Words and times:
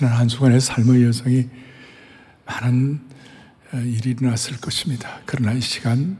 지난 0.00 0.14
한 0.14 0.28
주간의 0.28 0.62
삶의 0.62 1.04
여정이 1.04 1.46
많은 2.46 3.00
어, 3.74 3.76
일이 3.76 4.12
일어났을 4.12 4.56
것입니다. 4.56 5.20
그러나 5.26 5.52
이 5.52 5.60
시간 5.60 6.16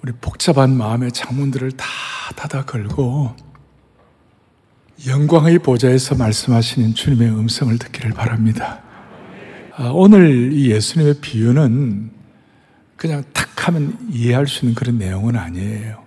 우리 0.00 0.12
복잡한 0.12 0.76
마음의 0.76 1.10
창문들을 1.10 1.72
다 1.72 1.84
닫아 2.36 2.64
걸고 2.64 3.34
영광의 5.08 5.58
보좌에서 5.58 6.14
말씀하시는 6.14 6.94
주님의 6.94 7.30
음성을 7.30 7.76
듣기를 7.76 8.12
바랍니다. 8.12 8.84
아, 9.74 9.90
오늘 9.92 10.52
이 10.52 10.70
예수님의 10.70 11.14
비유는 11.20 12.12
그냥 12.94 13.24
탁 13.32 13.66
하면 13.66 13.98
이해할 14.12 14.46
수 14.46 14.64
있는 14.64 14.76
그런 14.76 14.96
내용은 14.96 15.34
아니에요. 15.34 16.04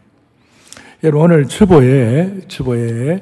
여러분 1.04 1.26
오늘 1.26 1.46
주보에 1.50 2.48
주보에 2.48 3.22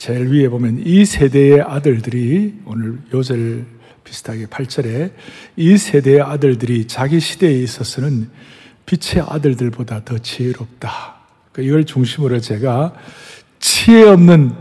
제일 0.00 0.32
위에 0.32 0.48
보면 0.48 0.82
이 0.86 1.04
세대의 1.04 1.60
아들들이 1.60 2.54
오늘 2.64 2.98
요절 3.12 3.66
비슷하게 4.02 4.46
8절에 4.46 5.12
이 5.56 5.76
세대의 5.76 6.22
아들들이 6.22 6.86
자기 6.86 7.20
시대에 7.20 7.52
있어서는 7.52 8.30
빛의 8.86 9.26
아들들보다 9.28 10.06
더 10.06 10.16
지혜롭다. 10.16 11.16
그러니까 11.52 11.68
이걸 11.68 11.84
중심으로 11.84 12.40
제가 12.40 12.94
지혜 13.58 14.04
없는 14.04 14.54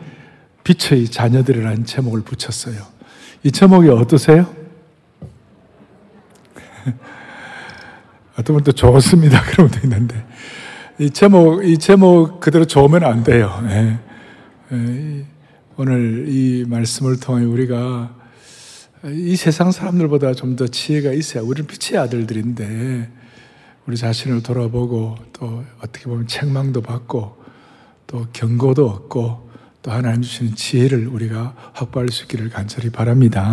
빛의 0.65 1.05
자녀들이라는 1.05 1.85
제목을 1.85 2.23
붙였어요. 2.23 2.75
이 3.43 3.51
제목이 3.51 3.87
어떠세요? 3.87 4.45
어떤 8.37 8.55
분도 8.57 8.73
좋습니다. 8.73 9.41
그런 9.47 9.69
분도 9.69 9.87
있는데. 9.87 10.27
이 10.99 11.09
제목, 11.09 11.63
이 11.63 11.77
제목 11.77 12.41
그대로 12.41 12.65
좋으면 12.65 13.05
안 13.05 13.23
돼요. 13.23 13.63
예. 13.69 13.99
예. 14.73 15.28
오늘 15.81 16.25
이 16.27 16.65
말씀을 16.67 17.21
통해 17.21 17.45
우리가 17.45 18.13
이 19.05 19.37
세상 19.37 19.71
사람들보다 19.71 20.33
좀 20.33 20.57
더 20.57 20.67
지혜가 20.67 21.13
있어야 21.13 21.41
우리는 21.41 21.65
빛의 21.67 21.97
아들들인데 22.01 23.09
우리 23.85 23.95
자신을 23.95 24.43
돌아보고 24.43 25.15
또 25.31 25.63
어떻게 25.77 26.03
보면 26.03 26.27
책망도 26.27 26.81
받고 26.81 27.37
또 28.07 28.27
경고도 28.33 28.89
얻고 28.89 29.49
또 29.81 29.91
하나님 29.91 30.21
주시는 30.21 30.55
지혜를 30.55 31.07
우리가 31.07 31.55
확보할 31.71 32.09
수 32.09 32.23
있기를 32.23 32.49
간절히 32.49 32.89
바랍니다. 32.89 33.49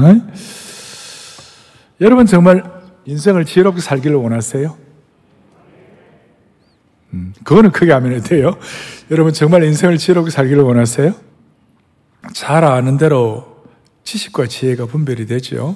여러분 2.00 2.26
정말 2.26 2.64
인생을 3.04 3.44
지혜롭게 3.44 3.80
살기를 3.80 4.16
원하세요? 4.16 4.76
음, 7.12 7.34
그거는 7.44 7.70
크게 7.70 7.92
하면 7.92 8.20
돼요. 8.22 8.58
여러분 9.12 9.32
정말 9.32 9.62
인생을 9.62 9.96
지혜롭게 9.96 10.32
살기를 10.32 10.64
원하세요? 10.64 11.25
잘 12.36 12.64
아는 12.64 12.98
대로 12.98 13.64
지식과 14.04 14.46
지혜가 14.46 14.84
분별이 14.84 15.24
되죠. 15.24 15.74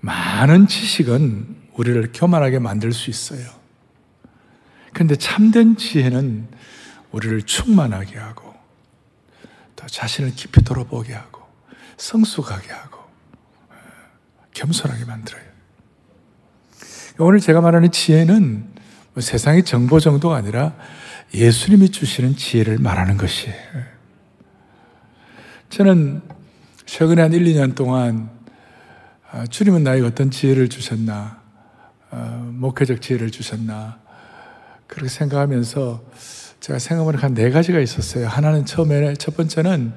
많은 0.00 0.66
지식은 0.66 1.56
우리를 1.74 2.10
교만하게 2.14 2.58
만들 2.58 2.94
수 2.94 3.10
있어요. 3.10 3.50
그런데 4.94 5.14
참된 5.14 5.76
지혜는 5.76 6.48
우리를 7.10 7.42
충만하게 7.42 8.16
하고 8.16 8.54
또 9.76 9.86
자신을 9.86 10.34
깊이 10.34 10.64
돌아보게 10.64 11.12
하고 11.12 11.42
성숙하게 11.98 12.72
하고 12.72 13.00
예, 13.72 13.76
겸손하게 14.54 15.04
만들어요. 15.04 15.44
오늘 17.18 17.40
제가 17.40 17.60
말하는 17.60 17.92
지혜는 17.92 18.72
뭐 19.12 19.20
세상의 19.20 19.66
정보 19.66 20.00
정도가 20.00 20.34
아니라 20.34 20.74
예수님이 21.34 21.90
주시는 21.90 22.36
지혜를 22.36 22.78
말하는 22.78 23.18
것이에요. 23.18 23.91
저는 25.72 26.20
최근에 26.84 27.22
한 27.22 27.32
1, 27.32 27.44
2년 27.44 27.74
동안 27.74 28.28
아, 29.30 29.46
주님은 29.46 29.82
나에게 29.82 30.04
어떤 30.04 30.30
지혜를 30.30 30.68
주셨나, 30.68 31.40
어, 32.10 32.50
목회적 32.52 33.00
지혜를 33.00 33.30
주셨나, 33.30 33.98
그렇게 34.86 35.08
생각하면서 35.08 36.04
제가 36.60 36.78
생각하는 36.78 37.18
한네 37.18 37.48
가지가 37.48 37.80
있었어요. 37.80 38.28
하나는 38.28 38.66
처음에, 38.66 39.14
첫 39.14 39.34
번째는 39.34 39.94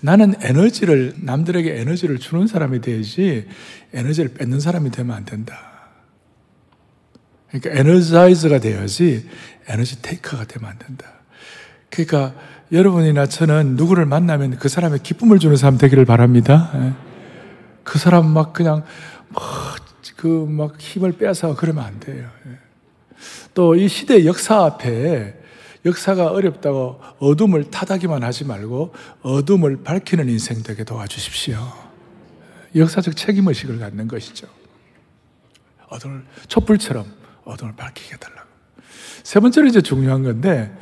나는 0.00 0.36
에너지를, 0.40 1.16
남들에게 1.18 1.80
에너지를 1.80 2.18
주는 2.18 2.46
사람이 2.46 2.80
되야지 2.80 3.46
에너지를 3.92 4.32
뺏는 4.32 4.58
사람이 4.58 4.90
되면 4.90 5.14
안 5.14 5.26
된다. 5.26 5.92
그러니까 7.48 7.78
에너자이즈가 7.78 8.58
돼야지 8.58 9.28
에너지 9.68 10.00
테이커가 10.00 10.46
되면 10.46 10.70
안 10.70 10.78
된다. 10.78 11.12
그러니까 11.90 12.34
여러분이나 12.74 13.26
저는 13.26 13.76
누구를 13.76 14.04
만나면 14.04 14.58
그 14.58 14.68
사람의 14.68 14.98
기쁨을 15.02 15.38
주는 15.38 15.56
사람 15.56 15.78
되기를 15.78 16.04
바랍니다. 16.04 16.70
예. 16.74 16.92
그 17.84 17.98
사람 17.98 18.26
막 18.26 18.52
그냥 18.52 18.82
그 20.16 20.46
막 20.46 20.80
힘을 20.80 21.12
빼앗아 21.12 21.54
그러면 21.54 21.84
안 21.84 22.00
돼요. 22.00 22.28
예. 22.46 22.58
또이 23.54 23.88
시대 23.88 24.24
역사 24.24 24.64
앞에 24.64 25.38
역사가 25.84 26.28
어렵다고 26.28 27.00
어둠을 27.18 27.70
타다기만 27.70 28.24
하지 28.24 28.44
말고 28.44 28.94
어둠을 29.22 29.82
밝히는 29.84 30.28
인생 30.28 30.62
되게 30.62 30.82
도와주십시오. 30.82 31.58
역사적 32.74 33.16
책임 33.16 33.46
의식을 33.46 33.78
갖는 33.78 34.08
것이죠. 34.08 34.48
어둠을, 35.90 36.24
촛불처럼 36.48 37.06
어둠을 37.44 37.76
밝히게 37.76 38.14
해달라고. 38.14 38.48
세 39.22 39.38
번째로 39.40 39.66
이제 39.66 39.80
중요한 39.80 40.22
건데, 40.22 40.74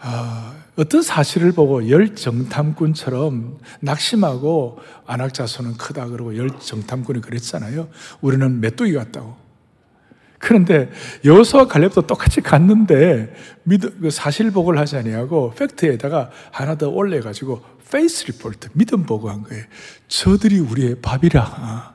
아, 0.00 0.52
어떤 0.76 1.02
사실을 1.02 1.52
보고 1.52 1.88
열정탐꾼처럼 1.88 3.58
낙심하고 3.80 4.78
안악자손은 5.06 5.76
크다 5.76 6.06
그러고 6.06 6.36
열정탐꾼이 6.36 7.20
그랬잖아요. 7.20 7.88
우리는 8.20 8.60
메뚜기 8.60 8.92
같다고. 8.92 9.36
그런데 10.38 10.90
여호수와 11.24 11.68
갈렙도 11.68 12.02
똑같이 12.02 12.40
갔는데 12.40 13.34
그 14.00 14.10
사실 14.10 14.35
보고를 14.35 14.76
하지 14.76 14.96
아니하고 14.96 15.54
팩트에다가 15.54 16.30
하나 16.50 16.74
더 16.76 16.90
올려가지고 16.90 17.62
faith 17.90 18.26
report 18.26 18.70
믿음 18.74 19.04
보고한 19.04 19.42
거예요. 19.44 19.64
저들이 20.08 20.58
우리의 20.58 20.96
밥이라. 21.00 21.94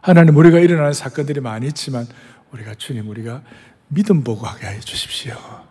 하나님 0.00 0.36
우리가 0.36 0.58
일어나는 0.58 0.94
사건들이 0.94 1.40
많이 1.40 1.66
있지만 1.66 2.06
우리가 2.52 2.74
주님 2.74 3.08
우리가 3.08 3.42
믿음 3.88 4.24
보고하게 4.24 4.66
해 4.66 4.80
주십시오. 4.80 5.69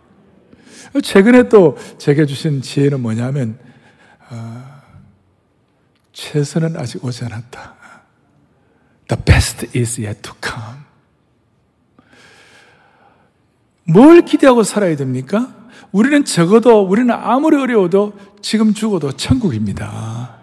최근에 1.02 1.50
또 1.50 1.78
제게 1.98 2.26
주신 2.26 2.62
지혜는 2.62 3.00
뭐냐면 3.00 3.58
어, 4.30 4.64
최선은 6.14 6.78
아직 6.78 7.04
오지 7.04 7.26
않았다. 7.26 7.76
The 9.08 9.24
best 9.24 9.78
is 9.78 10.02
yet 10.02 10.22
to 10.22 10.34
come. 10.44 10.80
뭘 13.86 14.22
기대하고 14.22 14.64
살아야 14.64 14.96
됩니까? 14.96 15.56
우리는 15.92 16.24
적어도 16.26 16.84
우리는 16.84 17.12
아무리 17.12 17.58
어려워도 17.58 18.14
지금 18.42 18.74
죽어도 18.74 19.12
천국입니다. 19.14 20.38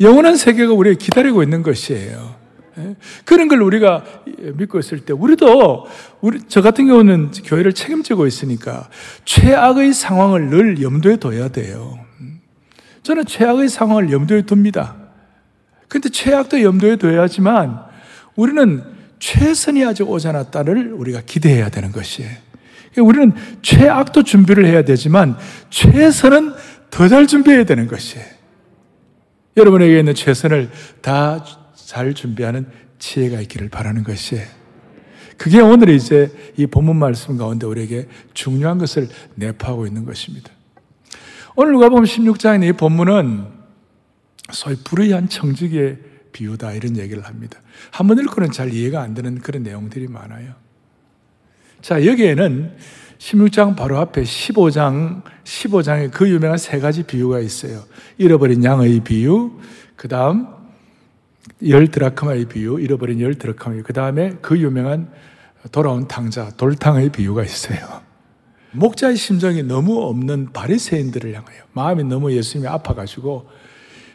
영원한 0.00 0.36
세계가 0.36 0.72
우리를 0.72 0.98
기다리고 0.98 1.42
있는 1.42 1.62
것이에요. 1.62 2.39
예? 2.78 2.96
그런 3.24 3.48
걸 3.48 3.62
우리가 3.62 4.04
믿고 4.54 4.78
있을 4.78 5.00
때 5.00 5.12
우리도 5.12 5.86
우리 6.20 6.40
저 6.48 6.62
같은 6.62 6.86
경우는 6.86 7.32
교회를 7.44 7.72
책임지고 7.72 8.26
있으니까 8.26 8.88
최악의 9.24 9.92
상황을 9.92 10.50
늘 10.50 10.82
염두에 10.82 11.16
둬야 11.16 11.48
돼요. 11.48 11.98
저는 13.02 13.26
최악의 13.26 13.68
상황을 13.68 14.12
염두에 14.12 14.42
둡니다. 14.50 14.96
근데 15.88 16.08
최악도 16.08 16.62
염두에 16.62 16.96
둬야지만 16.96 17.80
우리는 18.36 18.84
최선이 19.18 19.84
아직 19.84 20.08
오지 20.08 20.28
않았다를 20.28 20.92
우리가 20.92 21.22
기대해야 21.26 21.68
되는 21.68 21.92
것이에요. 21.92 22.30
우리는 22.98 23.32
최악도 23.62 24.22
준비를 24.22 24.66
해야 24.66 24.82
되지만 24.82 25.36
최선은 25.70 26.54
더 26.90 27.08
잘 27.08 27.26
준비해야 27.26 27.64
되는 27.64 27.86
것이에요. 27.86 28.26
여러분에게 29.56 29.98
있는 29.98 30.14
최선을 30.14 30.70
다 31.02 31.44
잘 31.90 32.14
준비하는 32.14 32.68
지혜가 33.00 33.40
있기를 33.40 33.68
바라는 33.68 34.04
것이에요. 34.04 34.46
그게 35.36 35.60
오늘 35.60 35.88
이제 35.88 36.30
이 36.56 36.64
본문 36.64 36.94
말씀 36.94 37.36
가운데 37.36 37.66
우리에게 37.66 38.06
중요한 38.32 38.78
것을 38.78 39.08
내포하고 39.34 39.88
있는 39.88 40.04
것입니다. 40.04 40.52
오늘 41.56 41.72
누가 41.72 41.88
보면 41.88 42.04
16장의 42.04 42.68
이 42.68 42.72
본문은 42.74 43.44
소위 44.52 44.76
불의한 44.76 45.28
청지기의 45.28 45.98
비유다 46.30 46.74
이런 46.74 46.96
얘기를 46.96 47.24
합니다. 47.24 47.58
한번 47.90 48.20
읽고는 48.20 48.52
잘 48.52 48.72
이해가 48.72 49.02
안 49.02 49.14
되는 49.14 49.40
그런 49.40 49.64
내용들이 49.64 50.06
많아요. 50.06 50.52
자, 51.82 52.06
여기에는 52.06 52.76
16장 53.18 53.74
바로 53.74 53.98
앞에 53.98 54.22
15장, 54.22 55.24
15장에 55.42 56.12
그 56.12 56.30
유명한 56.30 56.56
세 56.56 56.78
가지 56.78 57.02
비유가 57.02 57.40
있어요. 57.40 57.82
잃어버린 58.16 58.62
양의 58.62 59.00
비유, 59.00 59.58
그 59.96 60.06
다음 60.06 60.59
열 61.68 61.88
드라크마의 61.88 62.46
비유, 62.46 62.80
잃어버린 62.80 63.20
열 63.20 63.34
드라크마의 63.34 63.82
그 63.82 63.92
다음에 63.92 64.36
그 64.40 64.58
유명한 64.58 65.10
돌아온 65.72 66.08
탕자, 66.08 66.50
돌탕의 66.56 67.12
비유가 67.12 67.44
있어요. 67.44 68.02
목자의 68.72 69.16
심정이 69.16 69.62
너무 69.62 70.00
없는 70.02 70.52
바리새인들을 70.52 71.34
향하여 71.34 71.62
마음이 71.72 72.04
너무 72.04 72.32
예수님이 72.32 72.68
아파가지고 72.68 73.48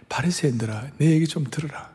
바리새인들아, 0.10 0.92
내 0.98 1.12
얘기 1.12 1.28
좀 1.28 1.46
들어라. 1.50 1.94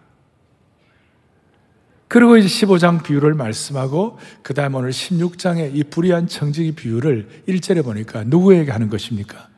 그리고 2.08 2.36
이제 2.36 2.48
15장 2.48 3.04
비유를 3.04 3.34
말씀하고 3.34 4.18
그 4.42 4.52
다음 4.52 4.74
오늘 4.74 4.90
16장의 4.90 5.76
이 5.76 5.84
불의한 5.84 6.26
청지기 6.26 6.72
비유를 6.72 7.44
1절에 7.46 7.84
보니까 7.84 8.24
누구에게 8.24 8.72
하는 8.72 8.90
것입니까? 8.90 9.48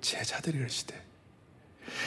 제자들이 0.00 0.58
그러시대. 0.58 1.05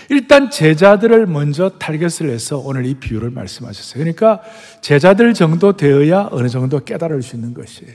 일단 0.10 0.50
제자들을 0.50 1.26
먼저 1.28 1.70
타겟을 1.70 2.30
해서 2.30 2.58
오늘 2.58 2.86
이 2.86 2.96
비유를 2.96 3.32
말씀하셨어요. 3.32 4.00
그러니까 4.00 4.42
제자들 4.82 5.34
정도 5.34 5.76
되어야 5.76 6.30
어느 6.32 6.48
정도 6.48 6.84
깨달을 6.84 7.22
수 7.22 7.36
있는 7.36 7.54
것이에요. 7.54 7.94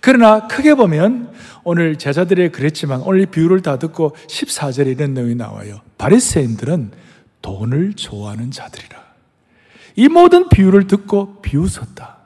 그러나 0.00 0.48
크게 0.48 0.74
보면 0.74 1.32
오늘 1.62 1.96
제자들이 1.96 2.50
그랬지만 2.50 3.02
오늘 3.02 3.20
이 3.20 3.26
비유를 3.26 3.62
다 3.62 3.78
듣고 3.78 4.16
14절에 4.28 4.88
이런 4.88 5.14
내용이 5.14 5.36
나와요. 5.36 5.80
바리새인들은 5.96 6.90
돈을 7.40 7.94
좋아하는 7.94 8.50
자들이라. 8.50 9.00
이 9.96 10.08
모든 10.08 10.48
비유를 10.48 10.86
듣고 10.86 11.40
비웃었다. 11.42 12.21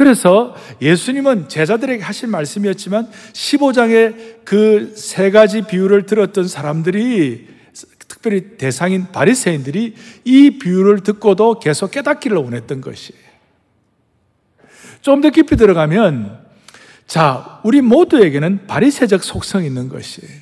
그래서 0.00 0.56
예수님은 0.80 1.50
제자들에게 1.50 2.02
하신 2.02 2.30
말씀이었지만 2.30 3.10
15장의 3.34 4.46
그 4.46 4.94
세 4.96 5.30
가지 5.30 5.60
비유를 5.60 6.06
들었던 6.06 6.48
사람들이 6.48 7.46
특별히 8.08 8.56
대상인 8.56 9.08
바리새인들이 9.12 9.94
이 10.24 10.58
비유를 10.58 11.00
듣고도 11.00 11.58
계속 11.58 11.90
깨닫기를 11.90 12.34
원했던 12.38 12.80
것이에요. 12.80 13.20
좀 15.02 15.20
더 15.20 15.28
깊이 15.28 15.54
들어가면 15.56 16.38
자, 17.06 17.60
우리 17.62 17.82
모두에게는 17.82 18.66
바리새적 18.66 19.22
속성이 19.22 19.66
있는 19.66 19.90
것이에요. 19.90 20.32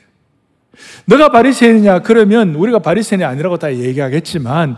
너가 1.07 1.31
바리새인이냐 1.31 2.03
그러면 2.03 2.55
우리가 2.55 2.79
바리새인이 2.79 3.25
아니라고 3.25 3.57
다 3.57 3.75
얘기하겠지만 3.75 4.77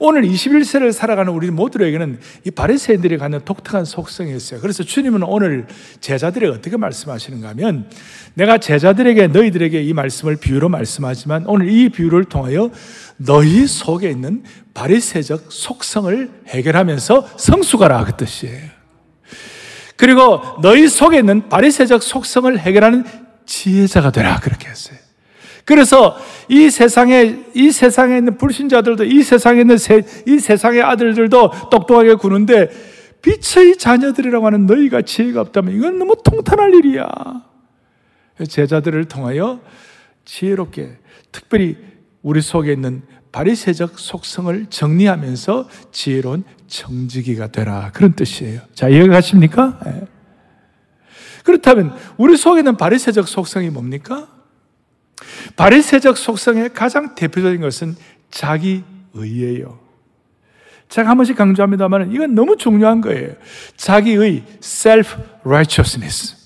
오늘 0.00 0.22
21세를 0.22 0.92
살아가는 0.92 1.30
우리 1.30 1.50
모두에게는 1.50 2.18
이 2.46 2.50
바리새인들이 2.50 3.18
갖는 3.18 3.44
독특한 3.44 3.84
속성이 3.84 4.34
있어요. 4.34 4.58
그래서 4.60 4.82
주님은 4.82 5.22
오늘 5.22 5.66
제자들에게 6.00 6.50
어떻게 6.50 6.78
말씀하시는가 6.78 7.50
하면 7.50 7.88
내가 8.32 8.56
제자들에게 8.56 9.26
너희들에게 9.28 9.82
이 9.82 9.92
말씀을 9.92 10.36
비유로 10.36 10.70
말씀하지만 10.70 11.44
오늘 11.46 11.68
이 11.68 11.90
비유를 11.90 12.24
통하여 12.24 12.70
너희 13.18 13.66
속에 13.66 14.10
있는 14.10 14.42
바리새적 14.72 15.52
속성을 15.52 16.30
해결하면서 16.46 17.28
성숙하라 17.36 18.04
그 18.04 18.16
뜻이에요. 18.16 18.70
그리고 19.96 20.40
너희 20.62 20.88
속에 20.88 21.18
있는 21.18 21.50
바리새적 21.50 22.02
속성을 22.02 22.58
해결하는 22.58 23.04
지혜자가 23.44 24.12
되라 24.12 24.40
그렇게 24.40 24.66
했어요. 24.68 24.96
그래서 25.64 26.16
이 26.48 26.70
세상에 26.70 27.44
이 27.54 27.70
세상에 27.70 28.18
있는 28.18 28.36
불신자들도 28.36 29.04
이 29.04 29.22
세상에 29.22 29.60
있는 29.60 29.78
세, 29.78 30.02
이 30.26 30.38
세상의 30.38 30.82
아들들도 30.82 31.50
똑똑하게 31.70 32.14
구는데 32.14 32.70
빛의 33.22 33.76
자녀들이라고 33.76 34.46
하는 34.46 34.66
너희가 34.66 35.02
지혜가 35.02 35.40
없다면 35.40 35.74
이건 35.74 35.98
너무 35.98 36.16
통탄할 36.24 36.74
일이야. 36.74 37.06
제자들을 38.48 39.04
통하여 39.04 39.60
지혜롭게 40.24 40.98
특별히 41.30 41.76
우리 42.22 42.40
속에 42.40 42.72
있는 42.72 43.02
바리새적 43.32 43.98
속성을 43.98 44.66
정리하면서 44.70 45.68
지혜로운 45.92 46.44
정직이가 46.66 47.48
되라 47.48 47.90
그런 47.92 48.14
뜻이에요. 48.14 48.60
자 48.74 48.88
이해가 48.88 49.14
가십니까? 49.14 49.78
네. 49.84 50.02
그렇다면 51.44 51.94
우리 52.16 52.36
속에 52.36 52.60
있는 52.60 52.76
바리새적 52.76 53.28
속성이 53.28 53.70
뭡니까? 53.70 54.28
바리새적 55.56 56.16
속성의 56.16 56.70
가장 56.74 57.14
대표적인 57.14 57.60
것은 57.60 57.96
자기 58.30 58.84
의예요. 59.14 59.78
제가 60.88 61.08
한 61.08 61.16
번씩 61.16 61.36
강조합니다만 61.36 62.12
이건 62.12 62.34
너무 62.34 62.56
중요한 62.56 63.00
거예요. 63.00 63.34
자기의 63.76 64.44
self 64.62 65.16
righteousness. 65.44 66.36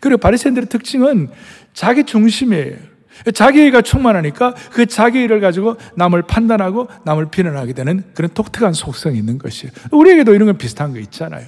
그리고 0.00 0.18
바리새인들의 0.18 0.68
특징은 0.68 1.28
자기 1.72 2.04
중심이에요. 2.04 2.92
자기의가 3.34 3.82
충만하니까 3.82 4.54
그 4.72 4.86
자기의를 4.86 5.40
가지고 5.40 5.76
남을 5.96 6.22
판단하고 6.22 6.88
남을 7.04 7.26
비난하게 7.30 7.72
되는 7.72 8.02
그런 8.14 8.30
독특한 8.34 8.72
속성이 8.72 9.18
있는 9.18 9.38
것이에요. 9.38 9.72
우리에게도 9.92 10.34
이런 10.34 10.46
건 10.46 10.58
비슷한 10.58 10.92
거 10.92 10.98
있잖아요. 10.98 11.46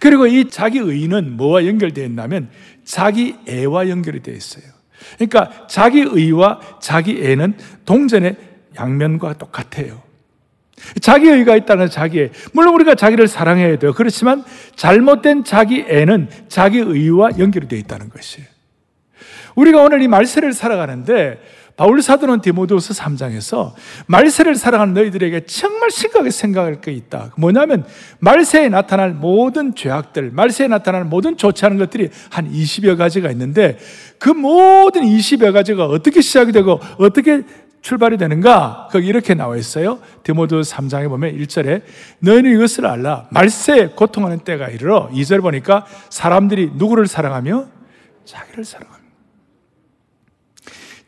그리고 0.00 0.26
이 0.26 0.48
자기 0.48 0.78
의는 0.78 1.36
뭐와 1.36 1.66
연결되어 1.66 2.04
있냐면 2.06 2.50
자기 2.84 3.36
애와 3.46 3.88
연결이 3.88 4.22
되어 4.22 4.34
있어요. 4.34 4.64
그러니까 5.16 5.66
자기 5.68 6.00
의와 6.00 6.60
자기 6.80 7.22
애는 7.22 7.56
동전의 7.84 8.36
양면과 8.78 9.34
똑같아요. 9.34 10.02
자기 11.00 11.28
의가 11.28 11.56
있다는 11.56 11.90
자기 11.90 12.20
애. 12.20 12.30
물론 12.52 12.74
우리가 12.74 12.94
자기를 12.94 13.26
사랑해야 13.26 13.78
돼요. 13.78 13.92
그렇지만 13.92 14.44
잘못된 14.76 15.44
자기 15.44 15.84
애는 15.88 16.28
자기 16.48 16.78
의와 16.78 17.30
연결이 17.38 17.66
되어 17.68 17.78
있다는 17.78 18.08
것이에요. 18.10 18.46
우리가 19.56 19.82
오늘 19.82 20.02
이 20.02 20.08
말세를 20.08 20.52
살아가는데 20.52 21.40
바울 21.78 22.02
사도는 22.02 22.40
디모데후서 22.40 22.92
3장에서 22.92 23.72
말세를 24.06 24.56
살아가는 24.56 24.92
너희들에게 24.94 25.46
정말 25.46 25.92
심각하게 25.92 26.30
생각할 26.30 26.80
게 26.80 26.90
있다. 26.90 27.30
뭐냐면 27.36 27.86
말세에 28.18 28.68
나타날 28.68 29.12
모든 29.12 29.76
죄악들, 29.76 30.32
말세에 30.32 30.66
나타날 30.66 31.04
모든 31.04 31.36
좋지 31.36 31.64
않은 31.64 31.78
것들이 31.78 32.10
한 32.30 32.50
20여 32.50 32.98
가지가 32.98 33.30
있는데 33.30 33.78
그 34.18 34.28
모든 34.28 35.02
20여 35.02 35.52
가지가 35.52 35.86
어떻게 35.86 36.20
시작이 36.20 36.50
되고 36.50 36.80
어떻게 36.98 37.44
출발이 37.80 38.16
되는가? 38.16 38.88
거기 38.90 39.06
이렇게 39.06 39.34
나와 39.34 39.56
있어요. 39.56 40.00
디모드 40.24 40.56
3장에 40.56 41.08
보면 41.08 41.38
1절에 41.38 41.82
너희는 42.18 42.56
이것을 42.56 42.86
알라. 42.86 43.28
말세에 43.30 43.90
고통하는 43.94 44.40
때가 44.40 44.66
이르러 44.66 45.08
2절 45.12 45.42
보니까 45.42 45.86
사람들이 46.10 46.72
누구를 46.74 47.06
사랑하며 47.06 47.66
자기를 48.24 48.64
사랑하며 48.64 48.97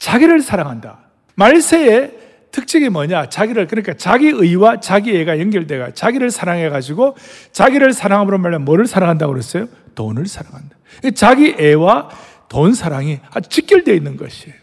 자기를 0.00 0.40
사랑한다. 0.40 0.98
말세의 1.36 2.18
특징이 2.50 2.88
뭐냐? 2.88 3.28
자기를 3.28 3.68
그러니까 3.68 3.94
자기 3.94 4.26
의와 4.26 4.80
자기 4.80 5.16
애가 5.16 5.38
연결돼가 5.38 5.92
자기를 5.94 6.30
사랑해 6.30 6.68
가지고 6.68 7.16
자기를 7.52 7.92
사랑함으로 7.92 8.38
말하면 8.38 8.64
뭐를 8.64 8.86
사랑한다고 8.86 9.32
그랬어요? 9.32 9.68
돈을 9.94 10.26
사랑한다. 10.26 10.76
자기 11.14 11.54
애와 11.56 12.10
돈 12.48 12.74
사랑이 12.74 13.20
직결되어 13.48 13.94
있는 13.94 14.16
것이에요. 14.16 14.56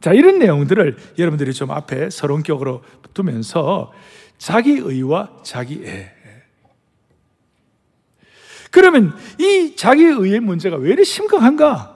자, 0.00 0.12
이런 0.12 0.38
내용들을 0.38 0.96
여러분들이 1.18 1.54
좀 1.54 1.70
앞에 1.70 2.10
서론격으로 2.10 2.82
두면서 3.14 3.92
자기 4.36 4.72
의와 4.72 5.30
자기 5.44 5.82
애. 5.86 6.10
그러면 8.70 9.16
이 9.38 9.76
자기 9.76 10.02
의의 10.02 10.40
문제가 10.40 10.76
왜 10.76 10.88
이렇게 10.88 11.04
심각한가? 11.04 11.93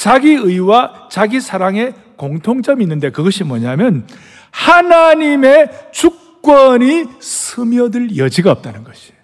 자기 0.00 0.30
의와 0.30 1.08
자기 1.10 1.42
사랑의 1.42 1.92
공통점이 2.16 2.82
있는데 2.84 3.10
그것이 3.10 3.44
뭐냐면 3.44 4.08
하나님의 4.50 5.90
주권이 5.92 7.20
스며들 7.20 8.16
여지가 8.16 8.50
없다는 8.50 8.82
것이에요. 8.84 9.20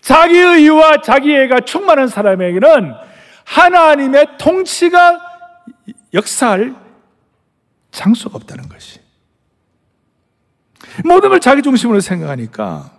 자기 0.00 0.36
의와 0.36 1.00
자기 1.00 1.32
애가 1.32 1.60
충만한 1.60 2.08
사람에게는 2.08 2.92
하나님의 3.44 4.36
통치가 4.36 5.20
역사할 6.12 6.74
장소가 7.92 8.34
없다는 8.34 8.68
것이. 8.68 8.98
모든 11.04 11.28
걸 11.28 11.38
자기 11.38 11.62
중심으로 11.62 12.00
생각하니까. 12.00 12.90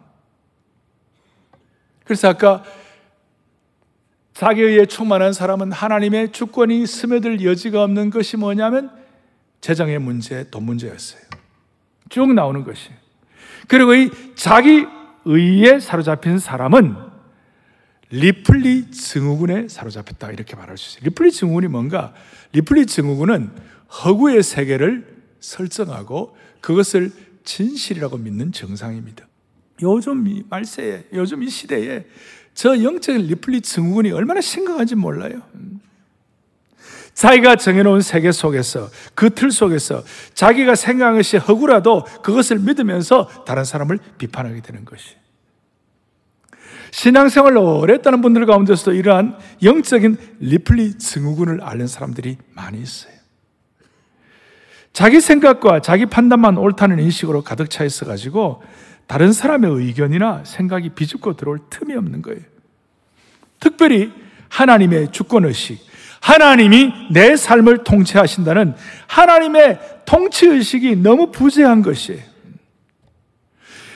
그래서 2.05 2.29
아까 2.29 2.63
자기의에 4.37 4.85
충만한 4.85 5.33
사람은 5.33 5.71
하나님의 5.71 6.31
주권이 6.31 6.85
스며들 6.85 7.43
여지가 7.43 7.81
없는 7.83 8.11
것이 8.11 8.37
뭐냐면 8.37 8.91
재정의 9.61 9.97
문제, 9.97 10.47
돈 10.51 10.61
문제였어요. 10.61 11.23
쭉 12.09 12.31
나오는 12.35 12.63
것이. 12.63 12.91
그리고 13.67 13.95
이 13.95 14.11
자기 14.35 14.85
의에 15.25 15.79
사로잡힌 15.79 16.37
사람은 16.37 16.95
리플리 18.11 18.91
증후군에 18.91 19.69
사로잡혔다 19.69 20.29
이렇게 20.29 20.55
말할 20.55 20.77
수 20.77 20.99
있어요. 20.99 21.09
리플리 21.09 21.31
증후군이 21.31 21.67
뭔가? 21.67 22.13
리플리 22.53 22.85
증후군은 22.85 23.49
허구의 24.03 24.43
세계를 24.43 25.17
설정하고 25.39 26.37
그것을 26.61 27.11
진실이라고 27.43 28.17
믿는 28.17 28.51
증상입니다. 28.51 29.25
요즘 29.81 30.27
이 30.27 30.43
말세에, 30.47 31.05
요즘 31.13 31.41
이 31.41 31.49
시대에 31.49 32.05
저 32.57 32.81
영적인 32.81 33.27
리플리 33.27 33.61
증후군이 33.61 34.11
얼마나 34.11 34.41
심각한지 34.41 34.95
몰라요. 34.95 35.43
자기가 37.13 37.55
정해놓은 37.55 38.01
세계 38.01 38.31
속에서 38.31 38.89
그 39.13 39.29
틀 39.29 39.51
속에서 39.51 40.03
자기가 40.33 40.73
생각한 40.73 41.17
것이 41.17 41.37
허구라도 41.37 42.03
그것을 42.23 42.57
믿으면서 42.57 43.27
다른 43.45 43.63
사람을 43.63 43.99
비판하게 44.17 44.61
되는 44.61 44.85
것이. 44.85 45.17
신앙생활을 46.89 47.57
오래 47.59 47.93
했다는 47.93 48.23
분들 48.23 48.47
가운데서도 48.47 48.93
이러한 48.93 49.37
영적인 49.61 50.17
리플리 50.39 50.97
증후군을 50.97 51.61
앓는 51.61 51.85
사람들이 51.85 52.37
많이 52.55 52.81
있어요. 52.81 53.13
자기 54.93 55.21
생각과 55.21 55.81
자기 55.81 56.07
판단만 56.07 56.57
옳다는 56.57 56.97
인식으로 56.97 57.43
가득 57.43 57.69
차 57.69 57.83
있어가지고 57.83 58.63
다른 59.07 59.31
사람의 59.31 59.71
의견이나 59.71 60.43
생각이 60.45 60.89
비집고 60.89 61.37
들어올 61.37 61.59
틈이 61.69 61.95
없는 61.95 62.21
거예요. 62.21 62.41
특별히 63.59 64.11
하나님의 64.49 65.11
주권의식, 65.11 65.79
하나님이 66.21 66.93
내 67.11 67.35
삶을 67.35 67.83
통치하신다는 67.83 68.75
하나님의 69.07 69.79
통치의식이 70.05 70.97
너무 70.97 71.31
부재한 71.31 71.81
것이에요. 71.81 72.21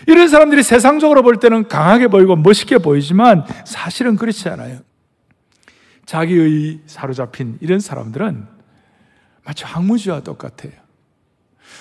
이런 0.08 0.28
사람들이 0.28 0.64
세상적으로 0.64 1.22
볼 1.24 1.38
때는 1.38 1.68
강하게 1.68 2.08
보이고 2.08 2.36
멋있게 2.36 2.80
보이지만 2.80 3.46
사실은 3.66 4.16
그렇지 4.16 4.50
않아요. 4.50 4.80
자기의 6.06 6.80
사로잡힌 6.88 7.58
이런 7.62 7.80
사람들은 7.80 8.48
마치 9.44 9.64
황무지와 9.66 10.22
똑같아요. 10.22 10.74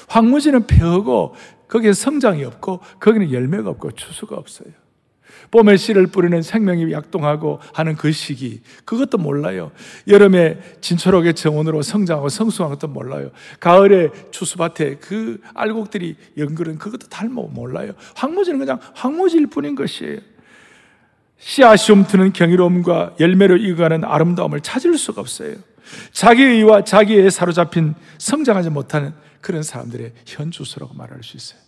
황무지는 0.09 0.67
펴고 0.67 1.35
거기에 1.71 1.93
성장이 1.93 2.45
없고 2.45 2.81
거기는 2.99 3.33
열매가 3.33 3.71
없고 3.71 3.93
추수가 3.93 4.37
없어요. 4.37 4.69
봄에 5.51 5.77
씨를 5.77 6.09
뿌리는 6.09 6.43
생명이 6.43 6.93
약동하고 6.93 7.61
하는 7.73 7.97
그 7.97 8.13
시기 8.13 8.61
그것도 8.85 9.19
몰라요. 9.19 9.73
여름에 10.07 10.59
진초록의 10.81 11.35
정원으로 11.35 11.83
성장하고 11.83 12.29
성숙한 12.29 12.71
것도 12.71 12.89
몰라요. 12.89 13.31
가을에 13.59 14.11
추수밭에 14.31 14.97
그 14.97 15.41
알곡들이 15.55 16.17
연그른 16.37 16.79
그것도 16.79 17.09
닮아 17.09 17.43
몰라요. 17.51 17.93
황무지는 18.15 18.59
그냥 18.59 18.79
황무지일 18.95 19.47
뿐인 19.47 19.75
것이에요. 19.75 20.19
씨앗이 21.39 21.97
움트는 21.97 22.33
경이로움과 22.33 23.17
열매로 23.19 23.57
익어가는 23.57 24.05
아름다움을 24.05 24.61
찾을 24.61 24.99
수가 24.99 25.21
없어요. 25.21 25.57
자기의와 26.13 26.85
자기의 26.85 27.31
사로잡힌 27.31 27.95
성장하지 28.19 28.71
못하는 28.71 29.15
그런 29.41 29.63
사람들의 29.63 30.13
현주소라고 30.27 30.95
말할 30.95 31.23
수 31.23 31.37
있어요. 31.37 31.61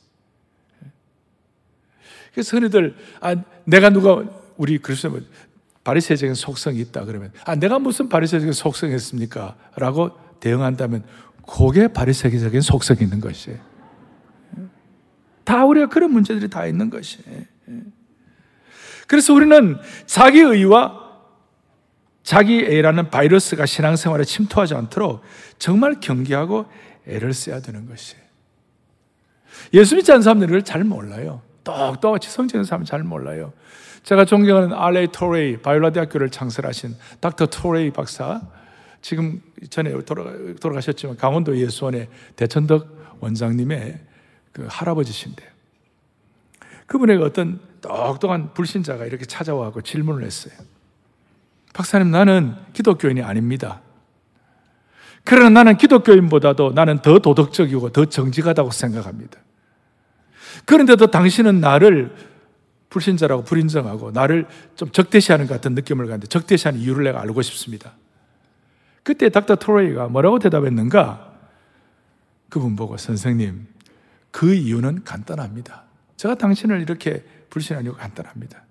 그래서 2.33 2.57
흔히들 2.57 2.97
아 3.21 3.37
내가 3.65 3.91
누가 3.91 4.25
우리 4.57 4.79
그리스도 4.79 5.21
바리새적인 5.85 6.35
속성이 6.35 6.81
있다 6.81 7.05
그러면 7.05 7.33
아 7.45 7.55
내가 7.57 7.79
무슨 7.79 8.09
바리새적인 8.09 8.53
속성이 8.53 8.95
있습니까? 8.95 9.57
라고 9.77 10.11
대응한다면 10.41 11.05
그게 11.47 11.89
바리새적인 11.89 12.61
속성이 12.61 13.01
있는 13.03 13.21
것이에요. 13.21 13.59
다 15.45 15.65
우리가 15.65 15.89
그런 15.89 16.13
문제들이 16.13 16.49
다 16.49 16.67
있는 16.67 16.89
것이에요. 16.89 17.43
그래서 19.07 19.35
우리는 19.35 19.77
자기 20.07 20.41
의와 20.41 21.03
자기 22.23 22.61
애라는 22.61 23.11
바이러스가 23.11 23.67
신앙생활에 23.67 24.25
침투하지 24.25 24.75
않도록 24.75 25.23
정말 25.59 25.99
경계하고 26.01 26.67
애를 27.07 27.33
써야 27.33 27.61
되는 27.61 27.87
것이에요. 27.87 28.23
예수 29.75 29.97
믿지 29.97 30.11
않는 30.13 30.23
사람들은 30.23 30.65
잘 30.65 30.85
몰라요. 30.85 31.43
똑똑같이 31.65 32.31
성장한 32.31 32.65
사람은 32.65 32.87
잘 32.87 33.03
몰라요. 33.03 33.53
제가 34.03 34.25
존경하는 34.25 34.73
알레이 34.73 35.09
토레이, 35.13 35.59
바이올라 35.59 35.91
대학교를 35.91 36.31
창설하신 36.31 36.97
닥터 37.21 37.47
토레이 37.47 37.91
박사, 37.91 38.41
지금 39.01 39.41
전에 39.71 39.93
돌아가, 40.05 40.33
돌아가셨지만 40.61 41.17
강원도 41.17 41.57
예수원의 41.57 42.09
대천덕 42.37 43.19
원장님의 43.21 44.01
그 44.53 44.67
할아버지신데, 44.69 45.45
그분에게 46.87 47.23
어떤 47.23 47.61
똑똑한 47.81 48.55
불신자가 48.55 49.07
이렇게 49.07 49.25
찾아와고 49.25 49.83
질문을 49.83 50.25
했어요. 50.25 50.55
박사님, 51.73 52.11
나는 52.11 52.55
기독교인이 52.73 53.23
아닙니다. 53.23 53.82
그러나 55.25 55.51
나는 55.51 55.77
기독교인보다도 55.77 56.73
나는 56.75 57.01
더 57.01 57.19
도덕적이고 57.19 57.91
더 57.91 58.05
정직하다고 58.05 58.71
생각합니다. 58.71 59.39
그런데도 60.65 61.07
당신은 61.09 61.61
나를 61.61 62.15
불신자라고 62.91 63.45
불인정하고 63.45 64.11
나를 64.11 64.47
좀 64.77 64.91
적대시하는 64.91 65.47
것 65.47 65.55
같은 65.55 65.75
느낌을 65.75 66.07
갖는데 66.07 66.27
적대시하는 66.27 66.81
이유를 66.81 67.05
내가 67.05 67.21
알고 67.23 67.41
싶습니다. 67.43 67.93
그때 69.03 69.29
닥터 69.29 69.57
토레이가 69.57 70.09
뭐라고 70.09 70.39
대답했는가? 70.39 71.33
그분 72.49 72.77
보고 72.77 72.97
선생님, 72.97 73.67
그 74.31 74.55
이유는 74.55 75.05
간단합니다. 75.05 75.85
제가 76.17 76.35
당신을 76.35 76.83
이렇게 76.83 77.25
불신하는 77.49 77.87
이유가 77.87 78.03
간단합니다. 78.03 78.63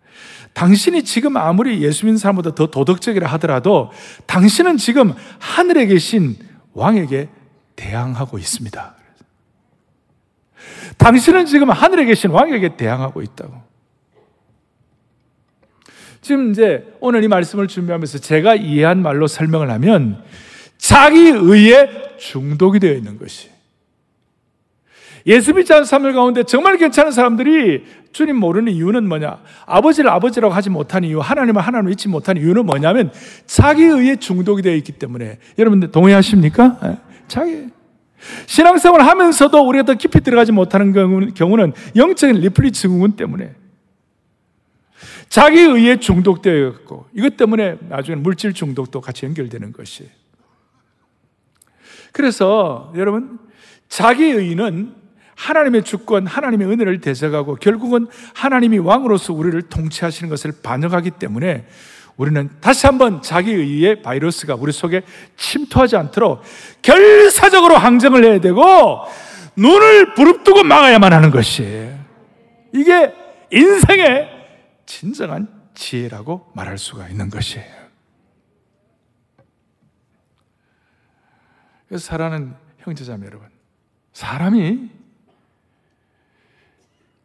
당신이 0.53 1.03
지금 1.03 1.38
아무리 1.38 1.82
예수 1.82 2.06
믿는 2.06 2.18
사람보다 2.18 2.56
더 2.56 2.68
도덕적이라 2.68 3.27
하더라도 3.34 3.91
당신은 4.25 4.77
지금 4.77 5.13
하늘에 5.39 5.86
계신 5.86 6.36
왕에게 6.74 7.30
대항하고 7.75 8.38
있습니다. 8.38 8.96
당신은 10.98 11.46
지금 11.46 11.72
하늘에 11.72 12.06
계신 12.06 12.32
왕에게 12.32 12.75
대항하고 12.77 13.22
있다고. 13.22 13.72
지금 16.22 16.51
이제 16.51 16.86
오늘 17.00 17.24
이 17.24 17.27
말씀을 17.27 17.68
준비하면서 17.68 18.20
제가 18.20 18.56
이해한 18.56 19.01
말로 19.01 19.25
설명을 19.25 19.72
하면 19.72 20.24
자기 20.77 21.30
의에 21.30 22.18
중독이 22.18 22.80
되어 22.80 22.94
있는 22.94 23.18
것이. 23.18 23.50
예수 25.25 25.53
믿지 25.53 25.74
않는 25.74 25.86
사람들 25.86 26.13
가운데 26.13 26.44
정말 26.44 26.77
괜찮은 26.77 27.12
사람들이 27.12 27.86
주님 28.12 28.38
모르는 28.38 28.72
이유는 28.74 29.08
뭐냐? 29.08 29.39
아버지를 29.65 30.10
아버지라고 30.10 30.53
하지 30.53 30.70
못하는 30.70 31.10
이유, 31.10 31.20
하나님을 31.20 31.62
하나님 31.62 31.89
믿지 31.89 32.10
못하는 32.10 32.41
이유는 32.41 32.65
뭐냐면 32.65 33.12
자기 33.46 33.84
의에 33.84 34.18
중독이 34.18 34.62
되어 34.62 34.75
있기 34.75 34.94
때문에 34.94 35.39
여러분들 35.58 35.91
동의하십니까? 35.91 36.80
예? 36.84 36.98
자기 37.27 37.70
신앙생활을 38.46 39.08
하면서도 39.08 39.68
우리가 39.68 39.84
더 39.84 39.94
깊이 39.96 40.22
들어가지 40.22 40.51
못하는 40.51 40.94
경우는 41.34 41.74
영적인 41.96 42.36
리플리 42.41 42.72
증후군 42.72 43.13
때문에 43.13 43.56
자기 45.30 45.62
의에 45.62 45.98
중독되어 45.98 46.68
있고 46.68 47.06
이것 47.13 47.38
때문에 47.38 47.77
나중에 47.88 48.18
물질 48.18 48.53
중독도 48.53 49.00
같이 49.01 49.25
연결되는 49.25 49.72
것이 49.72 50.10
그래서 52.12 52.91
여러분 52.96 53.39
자기 53.88 54.25
의는 54.25 55.00
하나님의 55.41 55.83
주권, 55.83 56.27
하나님의 56.27 56.67
은혜를 56.67 57.01
대적하고 57.01 57.55
결국은 57.55 58.07
하나님이 58.36 58.77
왕으로서 58.77 59.33
우리를 59.33 59.60
통치하시는 59.63 60.29
것을 60.29 60.53
반영하기 60.62 61.12
때문에 61.12 61.65
우리는 62.15 62.50
다시 62.62 62.86
한번 62.86 63.24
자기 63.24 63.51
의의 63.51 64.03
바이러스가 64.03 64.53
우리 64.53 64.71
속에 64.71 65.01
침투하지 65.38 65.95
않도록 65.98 66.43
결사적으로 66.83 67.75
항쟁을 67.75 68.24
해야 68.24 68.39
되고 68.39 69.01
눈을 69.55 70.13
부릅뜨고 70.13 70.63
막아야만 70.63 71.12
하는 71.12 71.31
것이에요. 71.31 72.00
이게 72.74 73.12
인생의 73.51 74.29
진정한 74.86 75.48
지혜라고 75.74 76.51
말할 76.53 76.77
수가 76.77 77.07
있는 77.07 77.31
것이에요. 77.31 77.81
그래서 81.88 82.05
사랑하는 82.05 82.53
형제자매 82.77 83.25
여러분, 83.25 83.48
사람이 84.13 85.00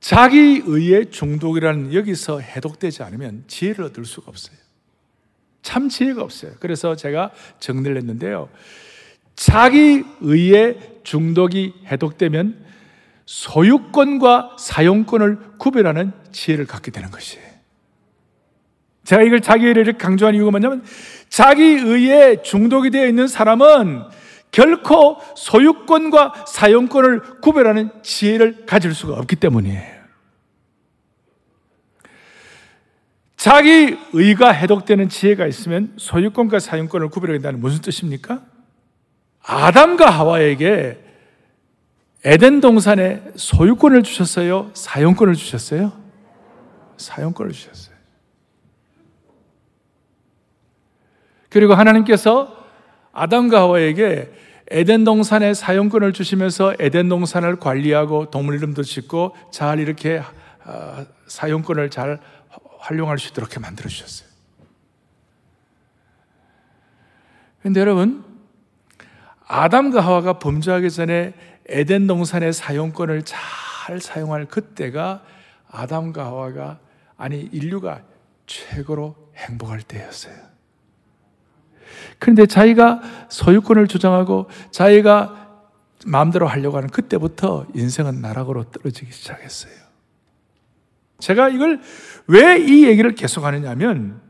자기 0.00 0.62
의의 0.65 1.11
중독이라는 1.11 1.95
여기서 1.95 2.41
해독되지 2.41 3.03
않으면 3.03 3.45
지혜를 3.47 3.87
얻을 3.87 4.05
수가 4.05 4.26
없어요. 4.29 4.57
참 5.62 5.88
지혜가 5.88 6.23
없어요. 6.23 6.53
그래서 6.61 6.95
제가 6.95 7.33
정리를 7.59 7.97
했는데요. 7.97 8.49
자기 9.35 10.05
의의 10.21 11.00
중독이 11.03 11.75
해독되면 11.87 12.65
소유권과 13.26 14.57
사용권을 14.59 15.59
구별하는 15.59 16.12
지혜를 16.31 16.67
갖게 16.67 16.91
되는 16.91 17.11
것이에요. 17.11 17.45
제가 19.05 19.23
이걸 19.23 19.41
자기 19.41 19.67
의를 19.67 19.99
강조한 19.99 20.35
이유가 20.35 20.50
뭐냐면 20.50 20.85
자기 21.29 21.62
의에 21.62 22.43
중독이 22.43 22.91
되어 22.91 23.07
있는 23.07 23.29
사람은 23.29 24.03
결코 24.57 25.19
소유권과 25.37 26.47
사용권을 26.47 27.41
구별하는 27.43 27.91
지혜를 28.03 28.65
가질 28.65 28.95
수가 28.95 29.13
없기 29.17 29.37
때문이에요. 29.37 29.97
자기 33.37 33.99
의가 34.15 34.53
해독되는 34.53 35.11
지혜가 35.11 35.47
있으면 35.47 35.93
소유권과 35.99 36.59
사용권을 36.59 37.11
구별한다는 37.11 37.61
무슨 37.61 37.83
뜻입니까? 37.83 38.47
아담과 39.43 40.09
하와에게 40.09 41.05
에덴 42.25 42.63
동산에 42.63 43.25
소유권을 43.37 44.05
주셨어요? 44.05 44.71
사용권을 44.73 45.35
주셨어요? 45.35 45.93
사용권을 46.97 47.53
주셨어요. 47.53 47.95
그리고 51.51 51.75
하나님께서 51.75 52.57
아담과 53.13 53.61
하와에게 53.61 54.46
에덴 54.68 55.04
동산의 55.04 55.54
사용권을 55.54 56.12
주시면서 56.12 56.75
에덴 56.78 57.08
동산을 57.08 57.56
관리하고 57.56 58.30
동물 58.30 58.56
이름도 58.56 58.82
짓고 58.82 59.37
잘 59.52 59.78
이렇게 59.78 60.23
아, 60.64 61.06
사용권을 61.26 61.90
잘 61.90 62.20
활용할 62.78 63.18
수 63.18 63.28
있도록 63.28 63.50
만들어 63.61 63.88
주셨어요. 63.88 64.28
근데 67.62 67.80
여러분, 67.80 68.25
아담과 69.46 70.00
하와가 70.00 70.38
범죄하기 70.38 70.90
전에 70.90 71.35
에덴 71.68 72.06
동산의 72.06 72.52
사용권을 72.52 73.23
잘 73.23 74.00
사용할 74.00 74.46
그때가 74.46 75.25
아담과 75.68 76.25
하와가 76.25 76.78
아니 77.16 77.40
인류가 77.40 78.02
최고로 78.46 79.16
행복할 79.37 79.82
때였어요. 79.82 80.56
그런데 82.19 82.47
자기가 82.47 83.00
소유권을 83.28 83.88
주장하고 83.88 84.49
자기가 84.71 85.47
마음대로 86.07 86.47
하려고 86.47 86.76
하는 86.76 86.88
그때부터 86.88 87.66
인생은 87.75 88.21
나락으로 88.21 88.64
떨어지기 88.64 89.12
시작했어요. 89.12 89.73
제가 91.19 91.49
이걸 91.49 91.81
왜 92.26 92.59
이 92.59 92.87
얘기를 92.87 93.14
계속 93.14 93.45
하느냐면 93.45 94.21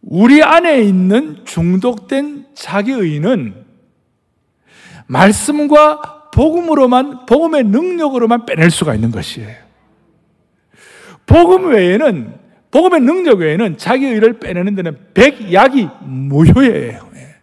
우리 0.00 0.42
안에 0.42 0.82
있는 0.82 1.44
중독된 1.44 2.46
자기의는 2.54 3.66
말씀과 5.06 6.30
복음으로만, 6.30 7.26
복음의 7.26 7.64
능력으로만 7.64 8.46
빼낼 8.46 8.70
수가 8.70 8.94
있는 8.94 9.10
것이에요. 9.10 9.56
복음 11.26 11.70
외에는, 11.70 12.38
복음의 12.70 13.00
능력 13.00 13.38
외에는 13.38 13.78
자기 13.78 14.06
의를 14.06 14.38
빼내는 14.38 14.74
데는 14.74 14.98
백약이 15.14 15.88
무효예요. 16.02 17.10
예. 17.14 17.36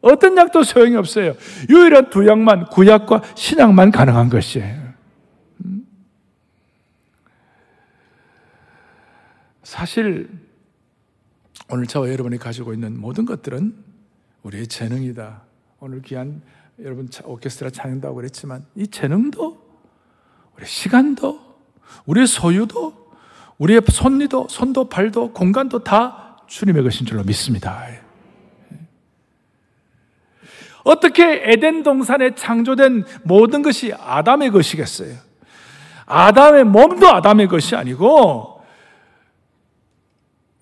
어떤 0.00 0.36
약도 0.36 0.62
소용이 0.62 0.96
없어요. 0.96 1.34
유일한 1.68 2.08
두 2.08 2.26
약만, 2.26 2.66
구약과 2.66 3.22
신약만 3.34 3.90
가능한 3.90 4.30
것이에요. 4.30 4.94
음? 5.64 5.86
사실, 9.62 10.30
오늘 11.68 11.86
저와 11.86 12.10
여러분이 12.10 12.38
가지고 12.38 12.72
있는 12.72 12.98
모든 12.98 13.26
것들은 13.26 13.74
우리의 14.42 14.66
재능이다. 14.66 15.42
오늘 15.80 16.00
귀한 16.02 16.42
여러분 16.82 17.08
오케스트라 17.24 17.70
찬양도 17.70 18.08
고 18.08 18.14
그랬지만 18.14 18.64
이 18.74 18.86
재능도 18.86 19.70
우리 20.56 20.66
시간도 20.66 21.40
우리의 22.06 22.26
소유도 22.26 23.09
우리의 23.60 23.82
손리도 23.86 24.48
손도 24.48 24.88
발도 24.88 25.32
공간도 25.32 25.84
다 25.84 26.38
주님의 26.46 26.82
것인 26.82 27.06
줄로 27.06 27.22
믿습니다. 27.22 27.86
어떻게 30.82 31.42
에덴 31.44 31.82
동산에 31.82 32.34
창조된 32.34 33.04
모든 33.22 33.60
것이 33.60 33.92
아담의 33.92 34.50
것이겠어요? 34.50 35.14
아담의 36.06 36.64
몸도 36.64 37.06
아담의 37.06 37.48
것이 37.48 37.76
아니고 37.76 38.64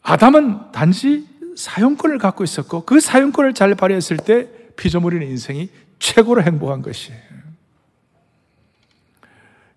아담은 0.03 0.73
단지 0.73 1.25
사용권을 1.57 2.19
갖고 2.19 2.43
있었고 2.43 2.85
그 2.85 2.99
사용권을 2.99 3.55
잘 3.55 3.77
발휘했을 3.77 4.17
때 4.17 4.49
피조물인 4.77 5.23
인생이 5.23 5.71
최고로 6.01 6.43
행복한 6.43 6.83
것이에요. 6.83 7.28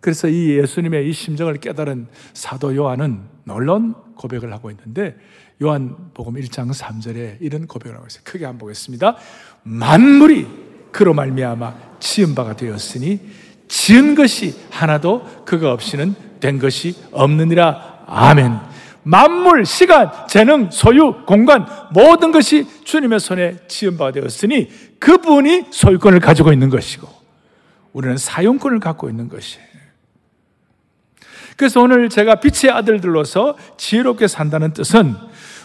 그래서 0.01 0.27
이 0.27 0.57
예수님의 0.57 1.07
이 1.07 1.13
심정을 1.13 1.57
깨달은 1.57 2.07
사도 2.33 2.75
요한은 2.75 3.21
놀라운 3.43 3.93
고백을 4.15 4.51
하고 4.51 4.71
있는데 4.71 5.15
요한복음 5.61 6.33
1장 6.33 6.73
3절에 6.73 7.37
이런 7.39 7.67
고백을 7.67 7.95
하고 7.95 8.07
있어요. 8.07 8.23
크게 8.25 8.45
한번 8.45 8.59
보겠습니다. 8.61 9.15
만물이 9.63 10.47
그로 10.91 11.13
말미암아 11.13 11.99
지은 11.99 12.33
바가 12.33 12.55
되었으니 12.55 13.19
지은 13.67 14.15
것이 14.15 14.55
하나도 14.71 15.45
그가 15.45 15.71
없이는 15.71 16.15
된 16.39 16.57
것이 16.57 16.95
없느니라. 17.11 18.05
아멘. 18.07 18.71
만물, 19.03 19.65
시간, 19.65 20.11
재능, 20.27 20.69
소유, 20.71 21.23
공간 21.25 21.65
모든 21.93 22.31
것이 22.31 22.67
주님의 22.83 23.19
손에 23.19 23.57
지은 23.67 23.97
바가 23.97 24.11
되었으니 24.11 24.69
그분이 24.99 25.67
소유권을 25.71 26.19
가지고 26.19 26.51
있는 26.51 26.69
것이고 26.69 27.07
우리는 27.93 28.17
사용권을 28.17 28.79
갖고 28.79 29.09
있는 29.09 29.29
것이에요. 29.29 29.70
그래서 31.61 31.79
오늘 31.79 32.09
제가 32.09 32.37
빛의 32.37 32.73
아들들로서 32.73 33.55
지혜롭게 33.77 34.27
산다는 34.27 34.73
뜻은 34.73 35.13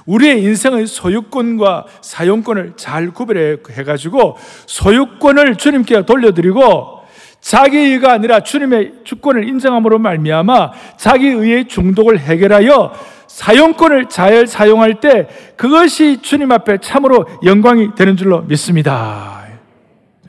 우리의 0.04 0.42
인생의 0.42 0.86
소유권과 0.86 1.86
사용권을 2.02 2.74
잘 2.76 3.12
구별해 3.12 3.56
가지고 3.82 4.36
소유권을 4.66 5.56
주님께 5.56 6.04
돌려드리고 6.04 7.00
자기의가 7.40 8.12
아니라 8.12 8.40
주님의 8.40 8.92
주권을 9.04 9.48
인정함으로 9.48 9.98
말미암아 9.98 10.72
자기의의 10.98 11.68
중독을 11.68 12.18
해결하여 12.18 12.92
사용권을 13.26 14.10
잘 14.10 14.46
사용할 14.46 15.00
때 15.00 15.28
그것이 15.56 16.20
주님 16.20 16.52
앞에 16.52 16.76
참으로 16.82 17.24
영광이 17.42 17.94
되는 17.94 18.18
줄로 18.18 18.42
믿습니다. 18.42 19.46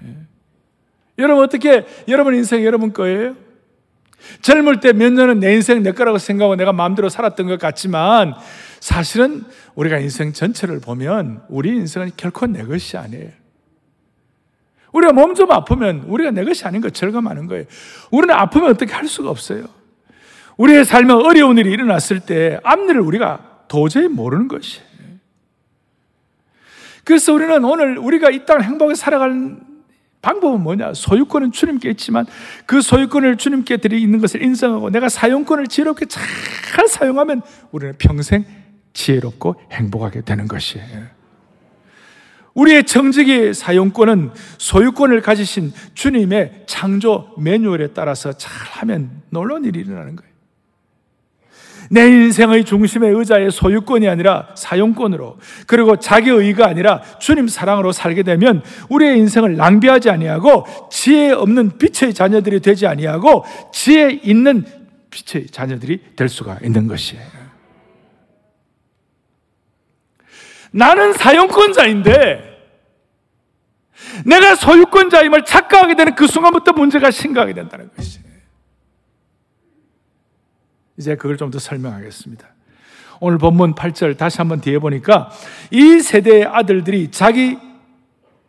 네. 0.01 0.13
여러분 1.19 1.43
어떻게 1.43 1.85
여러분 2.07 2.35
인생 2.35 2.63
여러분 2.63 2.93
거예요? 2.93 3.46
젊을 4.41 4.79
때 4.79 4.93
몇 4.93 5.13
년은 5.13 5.39
내 5.39 5.53
인생 5.53 5.83
내 5.83 5.91
거라고 5.91 6.17
생각하고 6.17 6.55
내가 6.55 6.73
마음대로 6.73 7.09
살았던 7.09 7.47
것 7.47 7.59
같지만 7.59 8.33
사실은 8.79 9.43
우리가 9.75 9.99
인생 9.99 10.33
전체를 10.33 10.79
보면 10.79 11.43
우리 11.49 11.69
인생은 11.69 12.11
결코 12.17 12.45
내 12.47 12.63
것이 12.63 12.97
아니에요. 12.97 13.29
우리가 14.91 15.13
몸 15.13 15.35
좀 15.35 15.51
아프면 15.51 16.03
우리가 16.07 16.31
내 16.31 16.43
것이 16.43 16.65
아닌 16.65 16.81
거 16.81 16.89
절감하는 16.89 17.47
거예요. 17.47 17.65
우리는 18.11 18.33
아프면 18.33 18.69
어떻게 18.71 18.93
할 18.93 19.07
수가 19.07 19.29
없어요. 19.29 19.65
우리의 20.57 20.85
삶에 20.85 21.13
어려운 21.13 21.57
일이 21.57 21.71
일어났을 21.71 22.19
때 22.19 22.59
앞일을 22.63 22.99
우리가 23.01 23.65
도저히 23.67 24.07
모르는 24.07 24.47
것이에요. 24.47 24.87
그래서 27.03 27.33
우리는 27.33 27.63
오늘 27.63 27.97
우리가 27.97 28.31
이 28.31 28.45
땅을 28.45 28.63
행복하게 28.63 28.95
살아가는 28.95 29.59
방법은 30.27 30.61
뭐냐? 30.61 30.93
소유권은 30.93 31.53
주님께 31.53 31.89
있지만 31.91 32.25
그 32.65 32.81
소유권을 32.81 33.37
주님께 33.37 33.77
드리는 33.77 34.19
것을 34.19 34.43
인정하고 34.43 34.89
내가 34.89 35.07
사용권을 35.07 35.67
지혜롭게 35.67 36.07
잘 36.07 36.87
사용하면 36.89 37.41
우리는 37.71 37.93
평생 37.97 38.43
지혜롭고 38.91 39.55
행복하게 39.71 40.21
되는 40.21 40.49
것이에요. 40.49 41.05
우리의 42.55 42.83
정직의 42.83 43.53
사용권은 43.53 44.31
소유권을 44.57 45.21
가지신 45.21 45.71
주님의 45.93 46.63
창조 46.65 47.33
매뉴얼에 47.37 47.93
따라서 47.93 48.33
잘 48.33 48.51
하면 48.81 49.21
놀라운 49.29 49.63
일이 49.63 49.79
일어나는 49.79 50.17
거예요. 50.17 50.33
내 51.89 52.07
인생의 52.07 52.65
중심의 52.65 53.11
의자의 53.13 53.51
소유권이 53.51 54.07
아니라 54.07 54.47
사용권으로 54.55 55.37
그리고 55.65 55.95
자기 55.97 56.29
의가 56.29 56.67
아니라 56.67 57.01
주님 57.19 57.47
사랑으로 57.47 57.91
살게 57.91 58.23
되면 58.23 58.61
우리의 58.89 59.17
인생을 59.19 59.55
낭비하지 59.55 60.09
아니하고 60.09 60.65
지혜 60.91 61.31
없는 61.31 61.77
빛의 61.77 62.13
자녀들이 62.13 62.59
되지 62.59 62.87
아니하고 62.87 63.45
지혜 63.71 64.19
있는 64.23 64.65
빛의 65.09 65.47
자녀들이 65.47 66.15
될 66.15 66.29
수가 66.29 66.59
있는 66.63 66.87
것이에요. 66.87 67.23
나는 70.71 71.13
사용권자인데 71.13 72.57
내가 74.25 74.55
소유권자임을 74.55 75.45
착각하게 75.45 75.95
되는 75.95 76.15
그 76.15 76.27
순간부터 76.27 76.73
문제가 76.73 77.11
심각하게 77.11 77.53
된다는 77.53 77.89
것이에요. 77.95 78.26
이제 80.97 81.15
그걸 81.15 81.37
좀 81.37 81.51
더 81.51 81.59
설명하겠습니다. 81.59 82.47
오늘 83.19 83.37
본문 83.37 83.75
8절 83.75 84.17
다시 84.17 84.37
한번 84.37 84.61
뒤에 84.61 84.79
보니까 84.79 85.31
이 85.71 85.99
세대의 85.99 86.45
아들들이 86.45 87.09
자기 87.11 87.57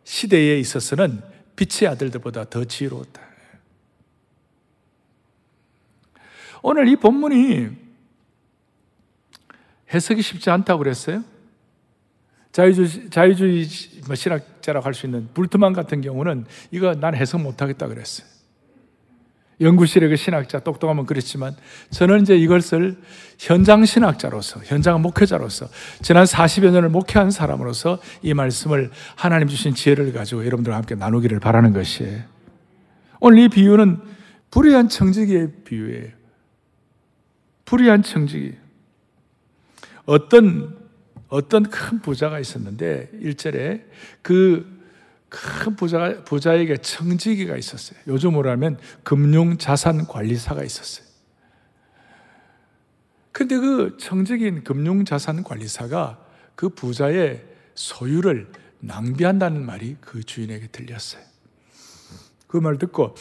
시대에 0.03 0.59
있어서는 0.59 1.21
빛의 1.55 1.89
아들들보다 1.91 2.45
더 2.49 2.63
지혜로웠다. 2.63 3.21
오늘 6.61 6.87
이 6.87 6.95
본문이 6.95 7.69
해석이 9.93 10.21
쉽지 10.21 10.49
않다고 10.49 10.79
그랬어요. 10.79 11.23
자유주의, 12.51 13.09
자유주의 13.09 13.67
뭐 14.07 14.15
신학자라고 14.15 14.85
할 14.85 14.93
수 14.93 15.05
있는 15.05 15.29
불트만 15.33 15.73
같은 15.73 16.01
경우는 16.01 16.45
이거 16.71 16.93
난 16.95 17.15
해석 17.15 17.41
못하겠다 17.41 17.87
그랬어요. 17.87 18.27
연구실의 19.61 20.09
그 20.09 20.15
신학자 20.15 20.59
똑똑하면 20.59 21.05
그렇지만 21.05 21.55
저는 21.89 22.21
이제 22.21 22.35
이것을 22.35 22.97
현장 23.37 23.85
신학자로서 23.85 24.61
현장 24.63 25.01
목회자로서 25.01 25.67
지난 26.01 26.23
40여 26.23 26.71
년을 26.71 26.89
목회한 26.89 27.31
사람으로서 27.31 27.99
이 28.21 28.33
말씀을 28.33 28.91
하나님 29.15 29.47
주신 29.47 29.75
지혜를 29.75 30.13
가지고 30.13 30.45
여러분들과 30.45 30.77
함께 30.77 30.95
나누기를 30.95 31.39
바라는 31.39 31.73
것이에요. 31.73 32.21
오늘 33.19 33.39
이 33.39 33.49
비유는 33.49 33.99
불의한 34.51 34.89
청지기의 34.89 35.51
비유예요. 35.65 36.07
불의한 37.65 38.01
청지기. 38.01 38.55
어떤 40.05 40.79
어떤 41.27 41.63
큰 41.63 42.01
부자가 42.01 42.39
있었는데 42.39 43.11
일절에 43.21 43.85
그 44.23 44.78
큰 45.29 45.75
부자, 45.75 46.23
부자에게 46.23 46.77
청지기가 46.77 47.55
있었어요. 47.55 47.99
요즘으로 48.07 48.49
하면 48.51 48.79
금융자산관리사가 49.03 50.63
있었어요. 50.63 51.05
근데 53.31 53.57
그 53.57 53.97
청직인 53.99 54.63
금융자산관리사가 54.63 56.25
그 56.55 56.69
부자의 56.69 57.45
소유를 57.75 58.51
낭비한다는 58.79 59.65
말이 59.65 59.97
그 60.01 60.23
주인에게 60.23 60.67
들렸어요. 60.67 61.21
그 62.47 62.57
말 62.57 62.77
듣고 62.77 63.15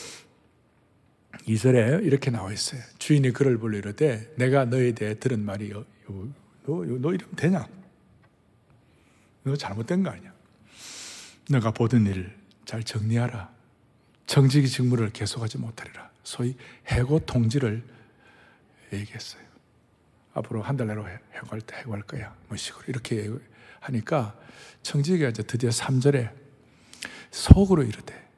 2절에 1.46 2.04
이렇게 2.04 2.30
나와 2.30 2.52
있어요. 2.52 2.80
주인이 2.98 3.30
그를 3.32 3.58
불러 3.58 3.78
이르되 3.78 4.32
내가 4.36 4.64
너에 4.64 4.92
대해 4.92 5.18
들은 5.18 5.44
말이 5.44 5.68
너, 5.70 5.84
너, 6.64 6.84
너 6.84 7.12
이러면 7.12 7.36
되냐? 7.36 7.66
너 9.44 9.54
잘못된 9.54 10.02
거 10.02 10.10
아니야? 10.10 10.32
너가 11.48 11.70
보던 11.70 12.06
일을 12.06 12.36
잘 12.64 12.82
정리하라. 12.82 13.50
정직이 14.26 14.68
직무를 14.68 15.10
계속하지 15.10 15.58
못하리라. 15.58 16.10
소위 16.22 16.56
해고 16.86 17.20
통지를 17.20 17.82
얘기했어요. 18.92 19.42
앞으로 20.34 20.62
한 20.62 20.76
달 20.76 20.86
내로 20.86 21.06
해고할 21.08 21.60
때 21.62 21.76
해고할 21.76 22.02
거야. 22.02 22.36
뭐 22.48 22.56
식으로 22.56 22.84
이렇게 22.88 23.30
하니까 23.80 24.38
청지기가 24.82 25.30
이제 25.30 25.42
드디어 25.42 25.70
3절에 25.70 26.32
속으로 27.30 27.82
이르되 27.82 28.28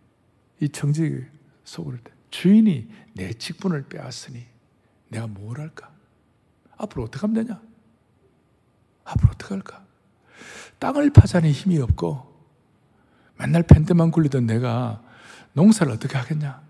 이 0.61 0.68
청지기 0.68 1.25
속으로 1.64 1.96
이르되 1.96 2.12
주인이 2.31 2.88
내 3.14 3.33
직분을 3.33 3.88
빼앗으니 3.88 4.46
내가 5.09 5.27
뭘 5.27 5.59
할까? 5.61 5.92
앞으로 6.77 7.05
어떻게 7.05 7.23
하면 7.23 7.44
되냐? 7.44 7.61
앞으로 9.05 9.31
어떻게 9.33 9.55
할까? 9.55 9.85
땅을 10.79 11.11
파자니 11.12 11.51
힘이 11.51 11.79
없고 11.81 12.30
맨날 13.40 13.62
펜트만 13.62 14.11
굴리던 14.11 14.46
내가 14.46 15.03
농사를 15.55 15.90
어떻게 15.92 16.16
하겠냐? 16.16 16.61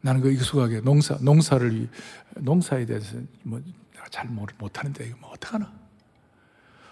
나는 0.00 0.20
그 0.20 0.30
익숙하게 0.30 0.80
농사, 0.80 1.16
농사를, 1.20 1.88
농사에 2.36 2.86
대해서 2.86 3.16
뭐 3.42 3.60
잘 4.10 4.26
못하는데 4.26 5.06
이거 5.06 5.16
뭐 5.20 5.30
어떡하나? 5.30 5.72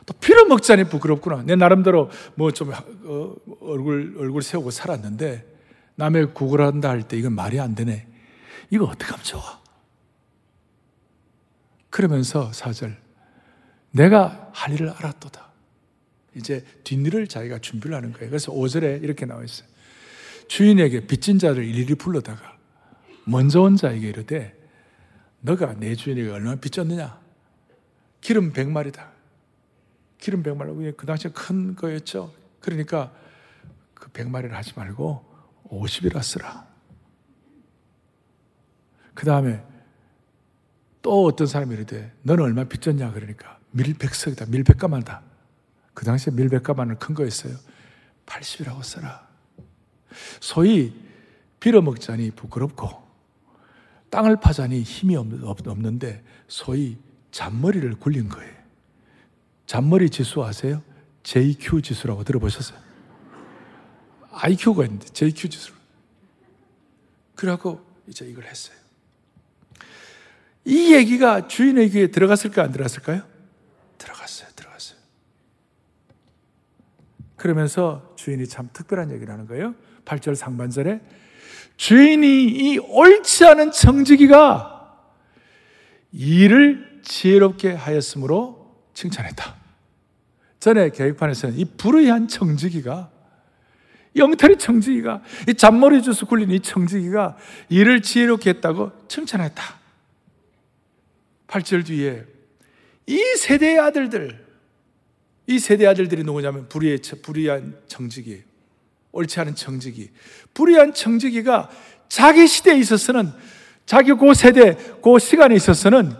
또 0.04 0.14
피를 0.14 0.46
먹자니 0.46 0.84
부끄럽구나. 0.84 1.42
내 1.42 1.56
나름대로 1.56 2.10
뭐좀 2.36 2.72
어, 2.72 3.34
얼굴, 3.60 4.14
얼굴 4.18 4.42
세우고 4.42 4.70
살았는데 4.70 5.54
남의 5.96 6.34
구걸한다 6.34 6.88
할 6.88 7.02
때 7.02 7.16
이건 7.16 7.32
말이 7.32 7.58
안 7.58 7.74
되네. 7.74 8.06
이거 8.70 8.84
어떻게 8.84 9.06
하면 9.06 9.24
좋아? 9.24 9.60
그러면서 11.90 12.52
사절 12.52 12.96
내가 13.90 14.50
할 14.52 14.74
일을 14.74 14.90
알았도다. 14.90 15.48
이제 16.36 16.64
뒷일을 16.84 17.26
자기가 17.26 17.58
준비를 17.58 17.96
하는 17.96 18.12
거예요. 18.12 18.28
그래서 18.28 18.52
5절에 18.52 19.02
이렇게 19.02 19.26
나와 19.26 19.42
있어요. 19.42 19.68
주인에게 20.48 21.06
빚진 21.06 21.38
자를 21.38 21.64
일일이 21.64 21.94
불러다가 21.94 22.56
먼저 23.24 23.62
온 23.62 23.76
자에게 23.76 24.08
이르되 24.08 24.54
너가 25.40 25.74
내 25.74 25.94
주인에게 25.94 26.30
얼마나 26.30 26.56
빚졌느냐? 26.56 27.20
기름 28.20 28.52
100마리다. 28.52 29.10
기름 30.18 30.42
100마리. 30.42 30.96
그 30.96 31.06
당시에 31.06 31.30
큰 31.32 31.74
거였죠. 31.74 32.32
그러니까 32.60 33.12
그 33.94 34.10
100마리를 34.10 34.50
하지 34.50 34.72
말고 34.76 35.24
50이라 35.70 36.22
쓰라. 36.22 36.66
그 39.14 39.24
다음에 39.24 39.62
또 41.02 41.24
어떤 41.24 41.46
사람이 41.46 41.74
이르되 41.74 42.12
너는 42.22 42.42
얼마 42.42 42.64
빚졌냐 42.64 43.12
그러니까 43.12 43.58
밀백석이다 43.70 44.46
밀백가만다 44.46 45.22
그 45.96 46.04
당시에 46.04 46.30
밀백가만은 46.34 46.98
큰 46.98 47.14
거였어요 47.14 47.56
80이라고 48.26 48.82
써라 48.82 49.26
소위 50.40 50.94
빌어먹자니 51.58 52.32
부끄럽고 52.32 53.02
땅을 54.10 54.36
파자니 54.36 54.82
힘이 54.82 55.16
없는데 55.16 56.22
소위 56.48 56.98
잔머리를 57.30 57.94
굴린 57.94 58.28
거예요 58.28 58.54
잔머리 59.64 60.10
지수 60.10 60.44
아세요? 60.44 60.82
JQ 61.22 61.80
지수라고 61.80 62.24
들어보셨어요? 62.24 62.78
IQ가 64.32 64.84
있는데 64.84 65.06
JQ 65.06 65.48
지수 65.48 65.72
그래갖고 67.34 67.80
이제 68.06 68.26
이걸 68.26 68.44
했어요 68.44 68.76
이 70.66 70.92
얘기가 70.94 71.48
주인의 71.48 71.88
귀에 71.88 72.08
들어갔을까 72.08 72.64
안 72.64 72.70
들어갔을까요? 72.72 73.22
들어갔어요. 73.96 74.46
그러면서 77.36 78.14
주인이 78.16 78.46
참 78.46 78.68
특별한 78.72 79.12
얘기를 79.12 79.32
하는 79.32 79.46
거예요. 79.46 79.74
8절 80.04 80.34
상반절에 80.34 81.00
주인이 81.76 82.44
이 82.44 82.78
옳지 82.78 83.44
않은 83.44 83.70
청지기가 83.70 84.72
일을 86.12 87.00
지혜롭게 87.02 87.72
하였으므로 87.72 88.74
칭찬했다. 88.94 89.54
전에 90.58 90.90
계획판에서는 90.90 91.58
이 91.58 91.64
불의한 91.76 92.28
청지기가 92.28 93.10
영털이 94.16 94.56
청지기가 94.56 95.22
이 95.48 95.54
잔머리 95.54 96.02
주스 96.02 96.24
굴린 96.24 96.50
이 96.50 96.60
청지기가 96.60 97.36
일을 97.68 98.00
지혜롭게 98.00 98.50
했다고 98.50 98.92
칭찬했다. 99.08 99.62
8절 101.46 101.84
뒤에 101.84 102.24
이 103.06 103.18
세대의 103.38 103.78
아들들, 103.78 104.45
이 105.46 105.58
세대 105.58 105.86
아들들이 105.86 106.24
누구냐면 106.24 106.68
불의의, 106.68 107.00
불의한 107.22 107.76
정직이, 107.86 108.42
옳지 109.12 109.40
않은 109.40 109.54
정직이. 109.54 110.10
불의한 110.54 110.92
정직이가 110.92 111.70
자기 112.08 112.46
시대에 112.46 112.76
있어서는, 112.78 113.32
자기 113.84 114.12
그 114.12 114.34
세대, 114.34 114.76
그 115.02 115.18
시간에 115.18 115.54
있어서는 115.54 116.12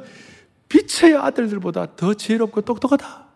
빛의 0.68 1.16
아들들보다 1.16 1.96
더 1.96 2.14
지혜롭고 2.14 2.60
똑똑하다. 2.60 3.26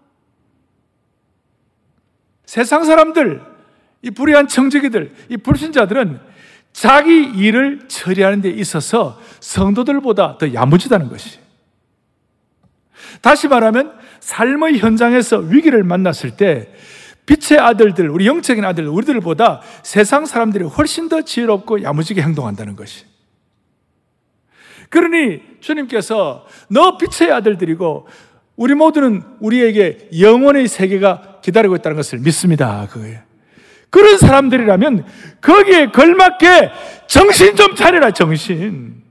세상 2.46 2.84
사람들, 2.84 3.42
이 4.02 4.10
불의한 4.10 4.48
정직이들, 4.48 5.14
이 5.28 5.36
불신자들은 5.36 6.20
자기 6.72 7.22
일을 7.22 7.88
처리하는 7.88 8.40
데 8.40 8.50
있어서 8.50 9.20
성도들보다 9.40 10.38
더 10.38 10.54
야무지다는 10.54 11.08
것이. 11.08 11.38
다시 13.20 13.48
말하면 13.48 13.92
삶의 14.20 14.78
현장에서 14.78 15.38
위기를 15.38 15.82
만났을 15.82 16.32
때 16.32 16.68
빛의 17.26 17.60
아들들, 17.60 18.08
우리 18.10 18.26
영적인 18.26 18.64
아들, 18.64 18.88
우리들보다 18.88 19.60
세상 19.82 20.26
사람들이 20.26 20.64
훨씬 20.64 21.08
더 21.08 21.22
지혜롭고 21.22 21.82
야무지게 21.82 22.22
행동한다는 22.22 22.74
것이. 22.74 23.04
그러니 24.88 25.40
주님께서 25.60 26.46
너 26.68 26.98
빛의 26.98 27.32
아들들이고 27.32 28.08
우리 28.56 28.74
모두는 28.74 29.22
우리에게 29.38 30.10
영원의 30.20 30.68
세계가 30.68 31.38
기다리고 31.42 31.76
있다는 31.76 31.96
것을 31.96 32.18
믿습니다. 32.18 32.86
그거예요. 32.90 33.20
그런 33.90 34.18
사람들이라면 34.18 35.06
거기에 35.40 35.90
걸맞게 35.90 36.70
정신 37.06 37.56
좀 37.56 37.74
차려라, 37.74 38.10
정신. 38.10 39.02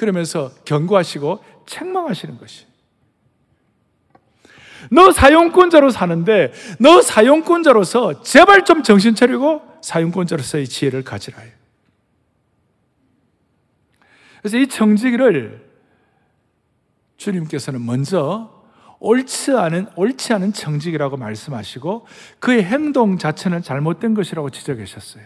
그러면서 0.00 0.50
경고하시고 0.64 1.44
책망하시는 1.66 2.38
것이. 2.38 2.64
너 4.90 5.12
사용권자로 5.12 5.90
사는데 5.90 6.54
너 6.78 7.02
사용권자로서 7.02 8.22
제발 8.22 8.64
좀 8.64 8.82
정신 8.82 9.14
차리고 9.14 9.60
사용권자로서의 9.82 10.68
지혜를 10.68 11.04
가지라. 11.04 11.42
그래서 14.40 14.56
이 14.56 14.68
청지기를 14.68 15.68
주님께서는 17.18 17.84
먼저 17.84 18.64
옳지 19.00 19.52
않은, 19.52 19.88
옳지 19.96 20.32
않은 20.32 20.54
청지기라고 20.54 21.18
말씀하시고 21.18 22.06
그의 22.38 22.64
행동 22.64 23.18
자체는 23.18 23.60
잘못된 23.60 24.14
것이라고 24.14 24.48
지적하셨어요. 24.48 25.24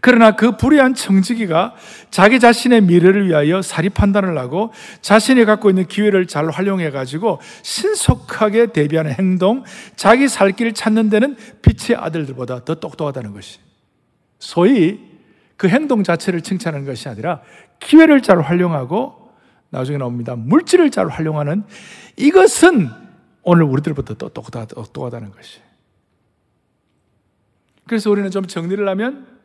그러나 0.00 0.36
그 0.36 0.56
불의한 0.56 0.94
청지기가 0.94 1.74
자기 2.10 2.38
자신의 2.38 2.82
미래를 2.82 3.28
위하여 3.28 3.62
사리 3.62 3.88
판단을 3.88 4.38
하고 4.38 4.72
자신이 5.00 5.44
갖고 5.44 5.70
있는 5.70 5.86
기회를 5.86 6.26
잘 6.26 6.48
활용해 6.48 6.90
가지고 6.90 7.40
신속하게 7.62 8.68
대비하는 8.72 9.12
행동, 9.12 9.64
자기 9.96 10.28
살 10.28 10.52
길을 10.52 10.74
찾는 10.74 11.10
데는 11.10 11.36
빛의 11.62 11.98
아들들보다 11.98 12.64
더 12.64 12.74
똑똑하다는 12.76 13.32
것이. 13.32 13.58
소위 14.38 15.00
그 15.56 15.68
행동 15.68 16.04
자체를 16.04 16.42
칭찬하는 16.42 16.86
것이 16.86 17.08
아니라 17.08 17.42
기회를 17.80 18.22
잘 18.22 18.40
활용하고 18.40 19.32
나중에 19.70 19.98
나옵니다. 19.98 20.36
물질을 20.36 20.90
잘 20.90 21.08
활용하는 21.08 21.64
이것은 22.16 22.88
오늘 23.42 23.64
우리들보다 23.64 24.14
더 24.14 24.28
똑똑하다는 24.28 25.32
것이. 25.32 25.60
그래서 27.86 28.10
우리는 28.10 28.30
좀 28.30 28.46
정리를 28.46 28.86
하면 28.88 29.37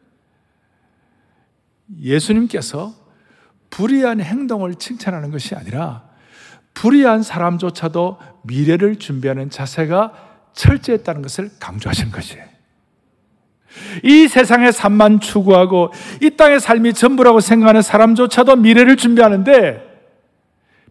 예수님께서 1.99 2.93
불의한 3.69 4.21
행동을 4.21 4.75
칭찬하는 4.75 5.31
것이 5.31 5.55
아니라 5.55 6.03
불의한 6.73 7.23
사람조차도 7.23 8.19
미래를 8.43 8.97
준비하는 8.97 9.49
자세가 9.49 10.13
철저했다는 10.53 11.21
것을 11.21 11.49
강조하신 11.59 12.11
것이에요. 12.11 12.53
이 14.03 14.27
세상의 14.27 14.71
삶만 14.71 15.19
추구하고 15.19 15.91
이 16.21 16.31
땅의 16.31 16.59
삶이 16.59 16.93
전부라고 16.93 17.39
생각하는 17.39 17.81
사람조차도 17.81 18.57
미래를 18.57 18.97
준비하는데 18.97 19.93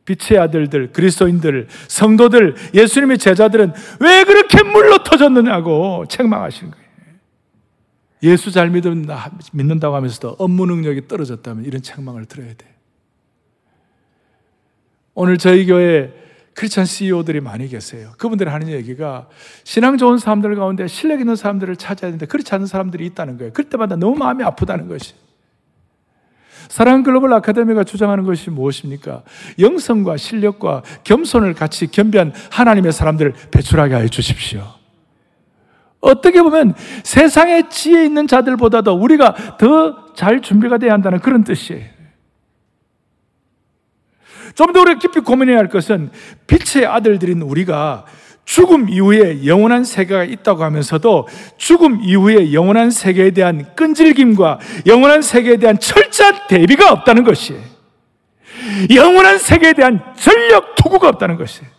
빛의 0.05 0.41
아들들, 0.41 0.93
그리스도인들, 0.93 1.69
성도들, 1.87 2.57
예수님의 2.75 3.19
제자들은 3.19 3.73
왜 4.01 4.25
그렇게 4.25 4.65
물러 4.65 4.99
터졌느냐고 5.05 6.07
책망하시는 6.09 6.73
거예요. 6.73 6.82
예수 8.23 8.51
잘 8.51 8.71
믿는다, 8.71 9.33
믿는다고 9.53 9.97
하면서도 9.97 10.37
업무 10.39 10.67
능력이 10.67 11.09
떨어졌다면 11.09 11.65
이런 11.65 11.83
책망을 11.83 12.25
들어야 12.27 12.49
돼. 12.55 12.67
오늘 15.15 15.39
저희 15.39 15.67
교회 15.67 16.13
크리스찬 16.55 16.85
CEO들이 16.85 17.41
많이 17.41 17.69
계세요. 17.69 18.13
그분들이 18.19 18.51
하는 18.51 18.69
얘기가 18.69 19.29
신앙 19.65 19.97
좋은 19.97 20.19
사람들 20.19 20.55
가운데 20.55 20.87
실력 20.87 21.21
있는 21.21 21.35
사람들을 21.35 21.77
찾아야 21.77 22.11
되는데 22.11 22.27
그렇지 22.27 22.55
않은 22.55 22.67
사람들이 22.67 23.07
있다는 23.07 23.39
거예요. 23.39 23.53
그럴 23.53 23.69
때마다 23.69 23.97
너무 23.97 24.17
마음이 24.17 24.45
아프다는 24.45 24.89
것이. 24.89 25.15
사랑 26.69 27.03
글로벌 27.03 27.33
아카데미가 27.35 27.85
주장하는 27.85 28.25
것이 28.25 28.51
무엇입니까? 28.51 29.25
영성과 29.59 30.17
실력과 30.17 30.83
겸손을 31.05 31.55
같이 31.55 31.87
겸비한 31.87 32.33
하나님의 32.51 32.93
사람들을 32.93 33.35
배출하게 33.51 33.95
하여 33.95 34.09
주십시오. 34.09 34.82
어떻게 36.03 36.43
보면 36.43 36.75
세상의 37.03 37.71
지혜 37.71 38.05
있는 38.05 38.27
자들보다도 38.27 38.93
우리가 38.93 39.57
더 39.57 40.03
잘 40.15 40.41
준비가 40.41 40.79
돼야 40.79 40.93
한다는 40.93 41.21
그런 41.21 41.45
뜻이에요. 41.45 41.85
좀 44.55 44.73
더 44.73 44.81
우리가 44.83 44.99
깊이 44.99 45.21
고민해야 45.21 45.57
할 45.59 45.69
것은 45.69 46.11
빛의 46.47 46.87
아들들인 46.87 47.41
우리가 47.41 48.05
죽음 48.45 48.88
이후에 48.91 49.47
영원한 49.47 49.85
세계가 49.85 50.25
있다고 50.25 50.65
하면서도 50.65 51.29
죽음 51.57 52.01
이후에 52.03 52.53
영원한 52.53 52.91
세계에 52.91 53.31
대한 53.31 53.75
끈질김과 53.75 54.59
영원한 54.87 55.23
세계에 55.23 55.57
대한 55.57 55.79
철저한 55.79 56.49
대비가 56.49 56.93
없다는 56.93 57.25
것이에요. 57.25 57.62
영원한 58.95 59.38
세계에 59.38 59.73
대한 59.73 60.03
전력 60.17 60.75
투구가 60.75 61.09
없다는 61.09 61.37
것이에요. 61.37 61.71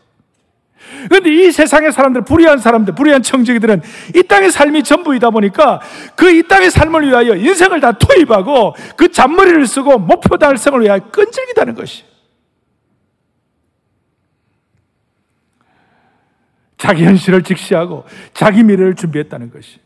그런데 1.09 1.31
이 1.31 1.51
세상의 1.51 1.91
사람들, 1.93 2.23
불의한 2.23 2.57
사람들, 2.57 2.95
불의한 2.95 3.21
청지기들은 3.23 3.81
이 4.15 4.23
땅의 4.23 4.51
삶이 4.51 4.83
전부이다 4.83 5.29
보니까 5.29 5.79
그 6.15 6.33
이 6.33 6.43
땅의 6.47 6.71
삶을 6.71 7.07
위하여 7.07 7.35
인생을 7.35 7.79
다 7.79 7.91
투입하고 7.91 8.75
그 8.97 9.11
잔머리를 9.11 9.65
쓰고 9.67 9.99
목표 9.99 10.37
달성을 10.37 10.81
위하여 10.81 10.99
끈질기다는 11.11 11.75
것이. 11.75 12.03
자기 16.77 17.05
현실을 17.05 17.43
직시하고 17.43 18.05
자기 18.33 18.63
미래를 18.63 18.95
준비했다는 18.95 19.51
것이. 19.51 19.79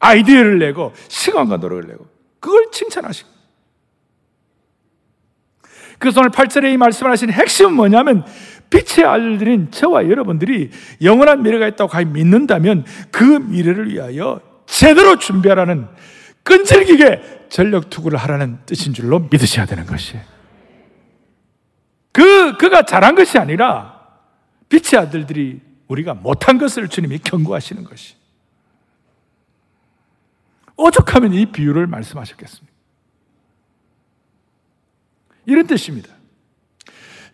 아이디어를 0.00 0.58
내고 0.58 0.92
시간과 1.08 1.58
노력을 1.58 1.86
내고 1.88 2.06
그걸 2.40 2.70
칭찬하시고. 2.70 3.28
그래서 5.98 6.20
오늘 6.20 6.30
8절에 6.30 6.72
이 6.72 6.76
말씀을 6.76 7.12
하신 7.12 7.30
핵심은 7.30 7.74
뭐냐면 7.74 8.24
빛의 8.72 9.06
아들들인 9.06 9.70
저와 9.70 10.08
여러분들이 10.08 10.70
영원한 11.02 11.42
미래가 11.42 11.68
있다고 11.68 11.90
과연 11.90 12.14
믿는다면 12.14 12.86
그 13.10 13.22
미래를 13.22 13.92
위하여 13.92 14.40
제대로 14.66 15.18
준비하라는 15.18 15.88
끈질기게 16.42 17.48
전력 17.50 17.90
투구를 17.90 18.18
하라는 18.18 18.58
뜻인 18.64 18.94
줄로 18.94 19.28
믿으셔야 19.30 19.66
되는 19.66 19.84
것이에요. 19.84 20.24
그, 22.12 22.56
그가 22.56 22.82
잘한 22.82 23.14
것이 23.14 23.38
아니라 23.38 24.00
빛의 24.70 25.02
아들들이 25.02 25.60
우리가 25.88 26.14
못한 26.14 26.56
것을 26.56 26.88
주님이 26.88 27.18
경고하시는 27.18 27.84
것이. 27.84 28.14
오죽하면 30.76 31.34
이 31.34 31.46
비유를 31.46 31.86
말씀하셨겠습니까? 31.86 32.72
이런 35.44 35.66
뜻입니다. 35.66 36.08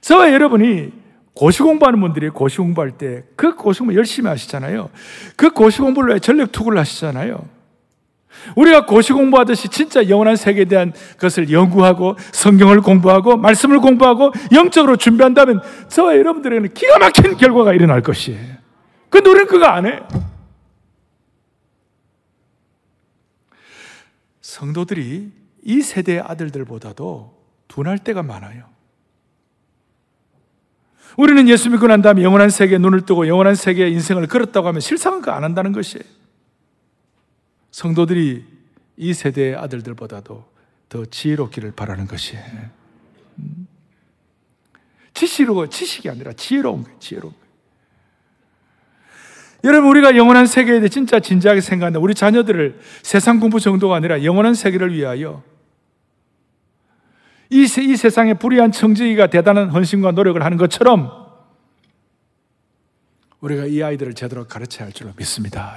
저와 0.00 0.32
여러분이 0.32 0.97
고시 1.38 1.62
공부하는 1.62 2.00
분들이 2.00 2.30
고시 2.30 2.58
공부할 2.58 2.90
때 2.98 3.22
그 3.36 3.54
고시 3.54 3.78
공부 3.78 3.94
열심히 3.94 4.28
하시잖아요. 4.28 4.90
그 5.36 5.50
고시 5.50 5.80
공부를 5.80 6.14
왜 6.14 6.18
전력 6.18 6.50
투구를 6.50 6.80
하시잖아요. 6.80 7.48
우리가 8.56 8.86
고시 8.86 9.12
공부하듯이 9.12 9.68
진짜 9.68 10.08
영원한 10.08 10.34
세계에 10.34 10.64
대한 10.64 10.92
것을 11.20 11.52
연구하고 11.52 12.16
성경을 12.32 12.80
공부하고 12.80 13.36
말씀을 13.36 13.78
공부하고 13.78 14.32
영적으로 14.52 14.96
준비한다면 14.96 15.62
저와 15.88 16.16
여러분들에게는 16.16 16.74
기가 16.74 16.98
막힌 16.98 17.36
결과가 17.36 17.72
일어날 17.72 18.02
것이에요. 18.02 18.56
근데 19.08 19.30
우리는 19.30 19.46
그거 19.46 19.66
안 19.66 19.86
해. 19.86 20.00
성도들이 24.40 25.30
이 25.62 25.82
세대의 25.82 26.20
아들들보다도 26.22 27.32
둔할 27.68 27.98
때가 27.98 28.24
많아요. 28.24 28.77
우리는 31.16 31.48
예수 31.48 31.70
믿고 31.70 31.86
난 31.86 32.02
다음에 32.02 32.22
영원한 32.22 32.50
세계에 32.50 32.78
눈을 32.78 33.02
뜨고 33.02 33.26
영원한 33.26 33.54
세계의 33.54 33.92
인생을 33.92 34.26
걸었다고 34.26 34.68
하면 34.68 34.80
실상은 34.80 35.20
그 35.20 35.30
안 35.30 35.44
한다는 35.44 35.72
것이에요. 35.72 36.04
성도들이 37.70 38.44
이 38.96 39.14
세대의 39.14 39.56
아들들보다도 39.56 40.44
더 40.88 41.04
지혜롭기를 41.04 41.72
바라는 41.72 42.06
것이에요. 42.06 42.42
음. 43.38 43.68
지식으로, 45.14 45.68
지식이 45.68 46.08
아니라 46.08 46.32
지혜로운 46.32 46.84
거예요, 46.84 46.98
지혜로운 46.98 47.32
거예요. 47.32 47.48
여러분, 49.64 49.90
우리가 49.90 50.16
영원한 50.16 50.46
세계에 50.46 50.78
대해 50.78 50.88
진짜 50.88 51.18
진지하게 51.20 51.60
생각한다. 51.60 51.98
우리 51.98 52.14
자녀들을 52.14 52.78
세상 53.02 53.40
공부 53.40 53.58
정도가 53.58 53.96
아니라 53.96 54.22
영원한 54.22 54.54
세계를 54.54 54.94
위하여 54.94 55.42
이, 57.50 57.62
이 57.62 57.96
세상에 57.96 58.34
불의한 58.34 58.72
청지기가 58.72 59.28
대단한 59.28 59.70
헌신과 59.70 60.12
노력을 60.12 60.42
하는 60.42 60.56
것처럼 60.58 61.28
우리가 63.40 63.66
이 63.66 63.82
아이들을 63.82 64.14
제대로 64.14 64.46
가르쳐야 64.46 64.86
할 64.86 64.92
줄로 64.92 65.10
믿습니다. 65.16 65.76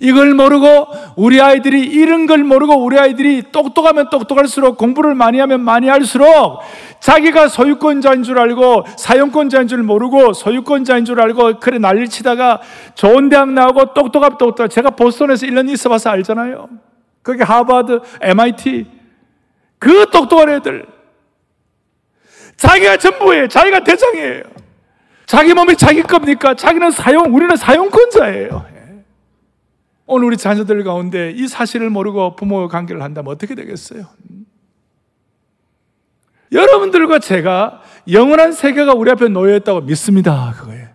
이걸 0.00 0.34
모르고 0.34 0.86
우리 1.16 1.40
아이들이 1.40 1.82
이런 1.82 2.26
걸 2.26 2.42
모르고 2.42 2.82
우리 2.82 2.98
아이들이 2.98 3.42
똑똑하면 3.52 4.08
똑똑할수록 4.08 4.78
공부를 4.78 5.14
많이 5.14 5.38
하면 5.38 5.60
많이 5.60 5.88
할수록 5.88 6.60
자기가 7.00 7.48
소유권자인 7.48 8.22
줄 8.22 8.38
알고 8.38 8.84
사용권자인 8.96 9.68
줄 9.68 9.82
모르고 9.82 10.32
소유권자인 10.32 11.04
줄 11.04 11.20
알고 11.20 11.60
그래 11.60 11.78
난리 11.78 12.08
치다가 12.08 12.60
좋은 12.94 13.28
대학 13.28 13.52
나오고 13.52 13.92
똑똑하면 13.92 14.38
똑똑 14.38 14.68
제가 14.68 14.90
보스턴에서 14.90 15.46
1년 15.46 15.68
있어 15.70 15.90
봐서 15.90 16.10
알잖아요. 16.10 16.68
거기 17.22 17.42
하버드, 17.42 18.00
MIT 18.22 18.99
그 19.80 20.06
똑똑한 20.10 20.50
애들 20.50 20.86
자기가 22.56 22.98
전부예요. 22.98 23.48
자기가 23.48 23.82
대장이에요. 23.82 24.42
자기 25.26 25.54
몸이 25.54 25.76
자기 25.76 26.02
겁니까? 26.02 26.54
자기는 26.54 26.90
사용, 26.90 27.34
우리는 27.34 27.56
사용권자예요. 27.56 28.66
오늘 30.06 30.26
우리 30.26 30.36
자녀들 30.36 30.84
가운데 30.84 31.30
이 31.30 31.48
사실을 31.48 31.88
모르고 31.88 32.36
부모와 32.36 32.68
관계를 32.68 33.00
한다면 33.02 33.32
어떻게 33.32 33.54
되겠어요? 33.54 34.06
여러분들과 36.52 37.20
제가 37.20 37.80
영원한 38.10 38.52
세계가 38.52 38.92
우리 38.92 39.10
앞에 39.12 39.28
놓여있다고 39.28 39.82
믿습니다. 39.82 40.52
그거예요. 40.58 40.88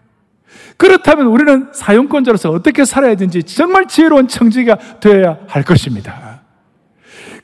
그렇다면 0.77 1.27
우리는 1.27 1.69
사용권자로서 1.73 2.51
어떻게 2.51 2.83
살아야 2.83 3.15
되는지 3.15 3.43
정말 3.43 3.87
지혜로운 3.87 4.27
청지가 4.27 4.99
되어야 4.99 5.39
할 5.47 5.63
것입니다. 5.63 6.24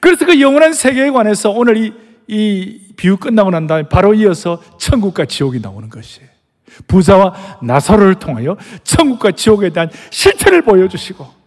그래서 0.02 0.26
그 0.26 0.42
영원한 0.42 0.74
세계에 0.74 1.12
관해서 1.12 1.52
오늘 1.52 1.78
이, 1.78 1.94
이 2.28 2.94
비유 2.98 3.18
끝나고 3.18 3.52
난 3.52 3.68
다음에 3.68 3.88
바로 3.88 4.14
이어서 4.14 4.62
천국과 4.78 5.26
지옥이 5.26 5.60
나오는 5.62 5.90
것이에요. 5.90 6.30
부자와 6.88 7.60
나사로를 7.62 8.16
통하여 8.16 8.58
천국과 8.84 9.32
지옥에 9.32 9.70
대한 9.70 9.90
실체를 10.10 10.64
보여주시고 10.64 11.42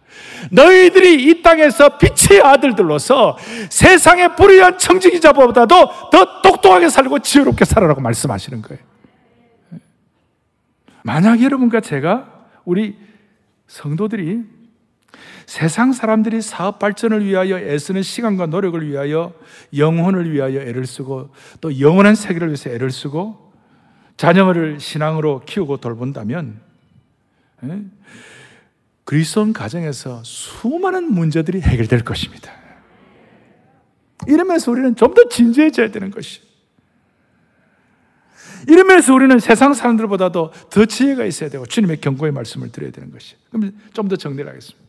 너희들이 0.51 1.23
이 1.23 1.41
땅에서 1.41 1.97
빛의 1.97 2.41
아들들로서 2.41 3.37
세상의 3.69 4.35
불의한 4.35 4.77
청지기자보다도 4.77 6.09
더 6.11 6.41
똑똑하게 6.41 6.89
살고 6.89 7.19
지혜롭게 7.19 7.65
살아라고 7.65 8.01
말씀하시는 8.01 8.61
거예요. 8.61 8.81
만약 11.03 11.41
여러분과 11.41 11.81
제가 11.81 12.47
우리 12.63 12.95
성도들이 13.67 14.54
세상 15.45 15.93
사람들이 15.93 16.41
사업 16.41 16.79
발전을 16.79 17.25
위하여 17.25 17.57
애쓰는 17.57 18.01
시간과 18.03 18.47
노력을 18.47 18.87
위하여 18.87 19.33
영혼을 19.75 20.31
위하여 20.31 20.59
애를 20.59 20.85
쓰고 20.85 21.29
또 21.61 21.79
영원한 21.79 22.15
세계를 22.15 22.47
위해서 22.47 22.69
애를 22.69 22.91
쓰고 22.91 23.53
자녀를 24.17 24.79
신앙으로 24.79 25.41
키우고 25.45 25.77
돌본다면 25.77 26.59
예? 27.65 27.81
그리스도인 29.03 29.53
가정에서 29.53 30.23
수많은 30.23 31.11
문제들이 31.13 31.61
해결될 31.61 32.03
것입니다. 32.03 32.51
이러면서 34.27 34.71
우리는 34.71 34.95
좀 34.95 35.13
더 35.13 35.29
진지해져야 35.29 35.91
되는 35.91 36.09
것이. 36.09 36.41
이러면서 38.67 39.13
우리는 39.13 39.37
세상 39.39 39.73
사람들보다도 39.75 40.51
더 40.71 40.85
지혜가 40.85 41.25
있어야 41.25 41.49
되고 41.49 41.65
주님의 41.67 42.01
경고의 42.01 42.31
말씀을 42.31 42.71
드려야 42.71 42.91
되는 42.91 43.11
것이. 43.11 43.35
그럼 43.51 43.73
좀 43.93 44.07
더 44.07 44.15
정리를 44.15 44.47
하겠습니다. 44.49 44.84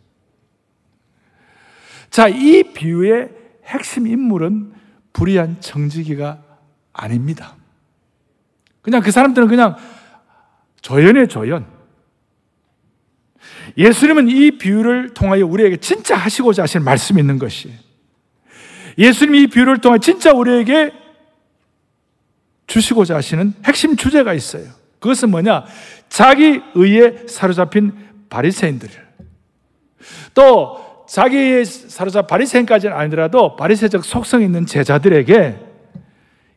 자, 2.16 2.28
이 2.28 2.62
비유의 2.62 3.28
핵심 3.66 4.06
인물은 4.06 4.72
불의한 5.12 5.60
정직이가 5.60 6.42
아닙니다. 6.94 7.56
그냥 8.80 9.02
그 9.02 9.10
사람들은 9.10 9.48
그냥 9.48 9.76
조연의 10.80 11.28
조연. 11.28 11.66
예수님은 13.76 14.30
이 14.30 14.52
비유를 14.52 15.12
통하여 15.12 15.44
우리에게 15.44 15.76
진짜 15.76 16.16
하시고자 16.16 16.62
하시는 16.62 16.82
말씀이 16.86 17.20
있는 17.20 17.38
것이 17.38 17.70
예수님이 18.96 19.42
이 19.42 19.46
비유를 19.48 19.82
통해 19.82 19.98
진짜 19.98 20.32
우리에게 20.32 20.94
주시고자 22.66 23.14
하시는 23.14 23.52
핵심 23.62 23.94
주제가 23.94 24.32
있어요. 24.32 24.64
그것은 25.00 25.30
뭐냐? 25.30 25.66
자기 26.08 26.62
의에 26.74 27.26
사로잡힌 27.28 27.92
바리새인들. 28.30 28.88
또 30.32 30.86
자기의 31.08 31.64
사로잡 31.64 32.26
바리새인까지는 32.26 32.96
아니더라도 32.96 33.56
바리새적 33.56 34.04
속성 34.04 34.42
있는 34.42 34.66
제자들에게 34.66 35.58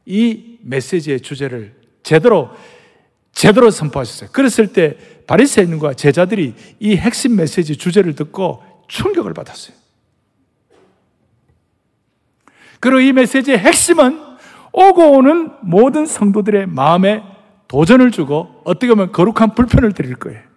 이 0.05 0.57
메시지의 0.63 1.21
주제를 1.21 1.75
제대로 2.03 2.49
제대로 3.31 3.69
선포하셨어요. 3.69 4.31
그랬을 4.31 4.73
때 4.73 4.97
바리새인과 5.27 5.93
제자들이 5.93 6.55
이 6.79 6.95
핵심 6.97 7.35
메시지 7.35 7.77
주제를 7.77 8.15
듣고 8.15 8.63
충격을 8.87 9.33
받았어요. 9.33 9.77
그리고 12.79 12.99
이 12.99 13.13
메시지의 13.13 13.59
핵심은 13.59 14.19
오고 14.71 15.11
오는 15.11 15.51
모든 15.61 16.05
성도들의 16.05 16.67
마음에 16.67 17.23
도전을 17.67 18.11
주고 18.11 18.61
어떻게 18.63 18.87
보면 18.87 19.11
거룩한 19.11 19.53
불편을 19.53 19.93
드릴 19.93 20.15
거예요. 20.15 20.48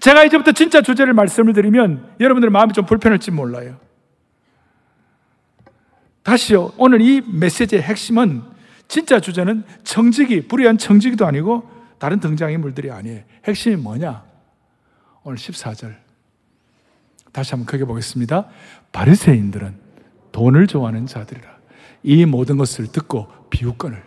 제가 0.00 0.24
이제부터 0.24 0.52
진짜 0.52 0.82
주제를 0.82 1.12
말씀을 1.14 1.52
드리면 1.52 2.16
여러분들의 2.20 2.50
마음이 2.50 2.72
좀 2.72 2.86
불편할지 2.86 3.30
몰라요. 3.30 3.78
다시요. 6.22 6.72
오늘 6.76 7.00
이 7.00 7.20
메시지의 7.20 7.82
핵심은 7.82 8.42
진짜 8.88 9.20
주제는 9.20 9.64
청지기, 9.84 10.48
불의한 10.48 10.78
청지기도 10.78 11.26
아니고 11.26 11.70
다른 11.98 12.20
등장인물들이 12.20 12.90
아니에요. 12.90 13.22
핵심이 13.44 13.76
뭐냐? 13.76 14.24
오늘 15.22 15.38
14절. 15.38 15.94
다시 17.32 17.50
한번 17.52 17.66
크게 17.66 17.84
보겠습니다. 17.84 18.48
바리새인들은 18.92 19.74
돈을 20.32 20.66
좋아하는 20.66 21.06
자들이라. 21.06 21.56
이 22.02 22.24
모든 22.24 22.56
것을 22.56 22.86
듣고 22.86 23.28
비웃건을. 23.50 24.02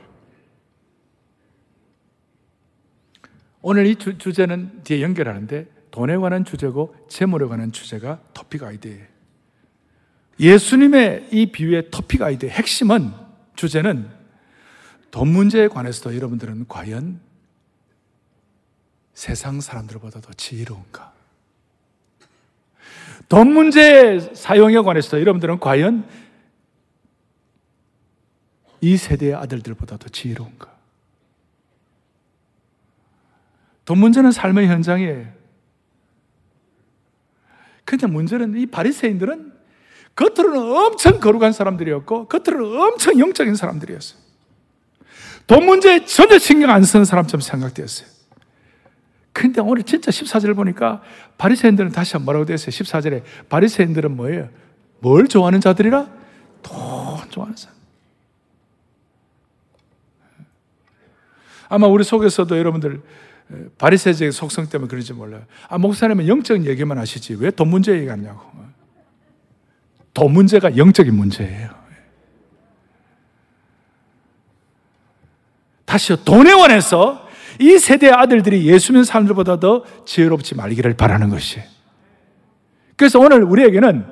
오늘 3.61 3.85
이 3.87 3.95
주, 3.95 4.17
주제는 4.17 4.83
뒤에 4.83 5.01
연결하는데 5.01 5.78
돈에 5.91 6.17
관한 6.17 6.45
주제고 6.45 6.95
재물에 7.07 7.47
관한 7.47 7.71
주제가 7.71 8.19
토픽 8.33 8.63
아이디어예요. 8.63 9.05
예수님의 10.39 11.29
이 11.31 11.51
비유의 11.51 11.91
토픽 11.91 12.21
아이디어 12.21 12.49
핵심은 12.49 13.11
주제는 13.55 14.09
돈 15.11 15.27
문제에 15.27 15.67
관해서도 15.67 16.15
여러분들은 16.15 16.67
과연 16.67 17.19
세상 19.13 19.59
사람들보다도 19.59 20.33
지혜로운가? 20.33 21.13
돈 23.27 23.51
문제 23.51 24.19
사용에 24.33 24.77
관해서도 24.79 25.19
여러분들은 25.19 25.59
과연 25.59 26.07
이 28.81 28.95
세대의 28.95 29.35
아들들보다도 29.35 30.09
지혜로운가? 30.09 30.73
돈 33.83 33.97
문제는 33.97 34.31
삶의 34.31 34.67
현장이에요. 34.67 35.38
근데 37.89 38.05
문제는 38.05 38.55
이 38.55 38.67
바리새인들은 38.67 39.51
겉으로는 40.15 40.59
엄청 40.59 41.19
거룩한 41.19 41.53
사람들이었고 41.53 42.27
겉으로는 42.27 42.79
엄청 42.79 43.17
영적인 43.17 43.55
사람들이었어요. 43.55 44.19
돈 45.47 45.65
문제에 45.65 46.05
전혀 46.05 46.37
신경 46.37 46.69
안 46.69 46.83
쓰는 46.83 47.03
사람처럼 47.03 47.41
생각되었어요. 47.41 48.07
근데 49.33 49.59
오늘 49.61 49.81
진짜 49.81 50.11
14절 50.11 50.55
보니까 50.55 51.01
바리새인들은 51.39 51.91
다시 51.91 52.13
한번 52.13 52.25
뭐라고 52.25 52.45
되었어요? 52.45 52.69
14절에 52.69 53.23
바리새인들은 53.49 54.15
뭐예요? 54.15 54.49
뭘 54.99 55.27
좋아하는 55.27 55.59
자들이라? 55.59 56.07
돈 56.61 56.77
좋아하는 57.31 57.57
사람. 57.57 57.75
아마 61.69 61.87
우리 61.87 62.03
속에서도 62.03 62.55
여러분들 62.55 63.01
바리새적 63.77 64.31
속성 64.31 64.69
때문에 64.69 64.87
그런지 64.89 65.13
몰라요. 65.13 65.43
아 65.67 65.77
목사님은 65.77 66.27
영적인 66.27 66.65
얘기만 66.65 66.97
하시지 66.97 67.35
왜 67.35 67.51
돈 67.51 67.69
문제 67.69 67.93
얘기하냐고. 67.93 68.41
돈 70.13 70.33
문제가 70.33 70.75
영적인 70.75 71.13
문제예요. 71.15 71.69
다시요 75.85 76.17
돈에 76.17 76.53
관해서 76.53 77.27
이 77.59 77.77
세대의 77.77 78.13
아들들이 78.13 78.65
예수 78.67 78.91
믿는 78.91 79.03
사람들보다 79.03 79.59
더 79.59 79.83
지혜롭지 80.05 80.55
말기를 80.55 80.93
바라는 80.95 81.29
것이. 81.29 81.61
그래서 82.95 83.19
오늘 83.19 83.43
우리에게는 83.43 84.05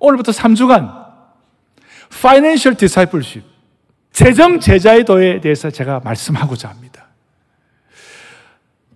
오늘부터 0.00 0.32
3주간 0.32 0.98
Financial 2.12 2.76
Discipleship 2.76 3.48
재정 4.12 4.58
제자의 4.58 5.04
도에 5.04 5.40
대해서 5.40 5.70
제가 5.70 6.00
말씀하고자 6.00 6.68
합니다. 6.68 6.89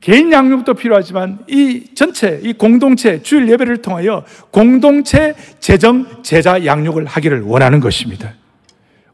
개인 0.04 0.30
양육도 0.30 0.74
필요하지만 0.74 1.38
이 1.46 1.94
전체, 1.94 2.38
이 2.42 2.52
공동체, 2.52 3.22
주일 3.22 3.48
예배를 3.48 3.80
통하여 3.80 4.22
공동체 4.50 5.34
재정 5.60 6.22
제자 6.22 6.62
양육을 6.62 7.06
하기를 7.06 7.40
원하는 7.40 7.80
것입니다. 7.80 8.34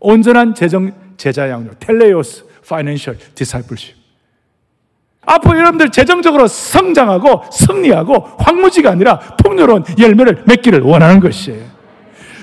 온전한 0.00 0.52
재정 0.52 0.90
제자 1.16 1.48
양육, 1.48 1.78
텔레오스, 1.78 2.44
파이낸셜 2.68 3.18
디사이플십. 3.36 3.94
앞으로 5.24 5.58
여러분들 5.60 5.90
재정적으로 5.90 6.48
성장하고 6.48 7.44
승리하고 7.52 8.14
황무지가 8.40 8.90
아니라 8.90 9.20
풍요로운 9.20 9.84
열매를 9.96 10.42
맺기를 10.44 10.80
원하는 10.80 11.20
것이에요. 11.20 11.66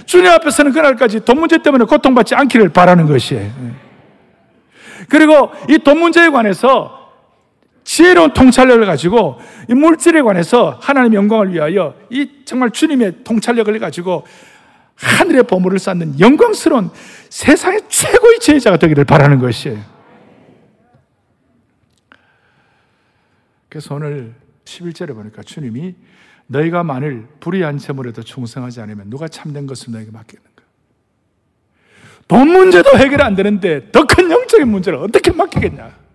주님 0.06 0.32
앞에서는 0.32 0.72
그날까지 0.72 1.26
돈 1.26 1.42
문제 1.42 1.58
때문에 1.58 1.84
고통받지 1.84 2.34
않기를 2.34 2.70
바라는 2.70 3.08
것이에요. 3.08 3.52
그리고 5.10 5.52
이 5.68 5.80
돈 5.80 6.00
문제에 6.00 6.30
관해서 6.30 6.97
지혜로운 7.88 8.34
통찰력을 8.34 8.86
가지고 8.86 9.39
이 9.69 9.73
물질에 9.73 10.21
관해서 10.21 10.78
하나님 10.82 11.13
영광을 11.13 11.54
위하여 11.54 11.95
이 12.10 12.30
정말 12.43 12.69
주님의 12.71 13.23
통찰력을 13.23 13.80
가지고 13.80 14.26
하늘의 14.95 15.43
보물을 15.43 15.80
쌓는 15.80 16.19
영광스러운 16.19 16.89
세상의 17.30 17.84
최고의 17.88 18.39
지혜자가 18.39 18.76
되기를 18.76 19.06
바라는 19.06 19.39
것이에요. 19.39 19.80
그래서 23.69 23.95
오늘 23.95 24.34
11절에 24.65 25.15
보니까 25.15 25.41
주님이 25.43 25.95
너희가 26.47 26.84
만일 26.84 27.26
불의한 27.39 27.78
재물에도 27.78 28.21
충성하지 28.21 28.82
않으면 28.82 29.10
누가 29.10 29.30
참된 29.30 29.65
것을 29.65 29.93
너에게 29.93 30.12
맡기는가? 30.12 30.52
돈 32.28 32.50
문제도 32.50 32.97
해결 32.97 33.21
안 33.21 33.34
되는데 33.36 33.89
더 33.91 34.04
큰 34.04 34.30
영적인 34.30 34.67
문제를 34.67 35.00
어떻게 35.00 35.32
맡기겠냐? 35.32 36.07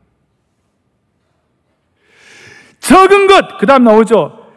적은 2.83 3.29
것, 3.29 3.59
그 3.59 3.67
다음 3.67 3.85
나오죠. 3.85 4.51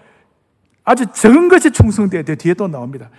아주 0.83 1.05
적은 1.13 1.47
것이 1.47 1.71
충성돼야 1.71 2.23
돼. 2.23 2.35
뒤에 2.35 2.53
또 2.55 2.67
나옵니다. 2.67 3.09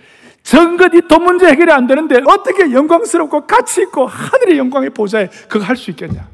적은 0.43 0.77
것, 0.77 0.93
이 0.93 1.01
돈 1.07 1.23
문제 1.23 1.47
해결이 1.47 1.71
안 1.71 1.87
되는데 1.87 2.19
어떻게 2.27 2.71
영광스럽고 2.71 3.47
가치 3.47 3.81
있고 3.83 4.05
하늘의 4.05 4.57
영광의 4.57 4.89
보좌에 4.91 5.27
그거 5.49 5.63
할 5.63 5.75
수 5.77 5.91
있겠냐? 5.91 6.29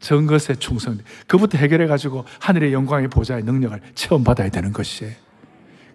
전 0.00 0.26
것에 0.26 0.54
충성. 0.54 0.96
그부터 1.26 1.58
해결해가지고 1.58 2.24
하늘의 2.40 2.72
영광의 2.72 3.08
보좌의 3.08 3.42
능력을 3.42 3.80
체험받아야 3.94 4.48
되는 4.50 4.72
것이에요. 4.72 5.12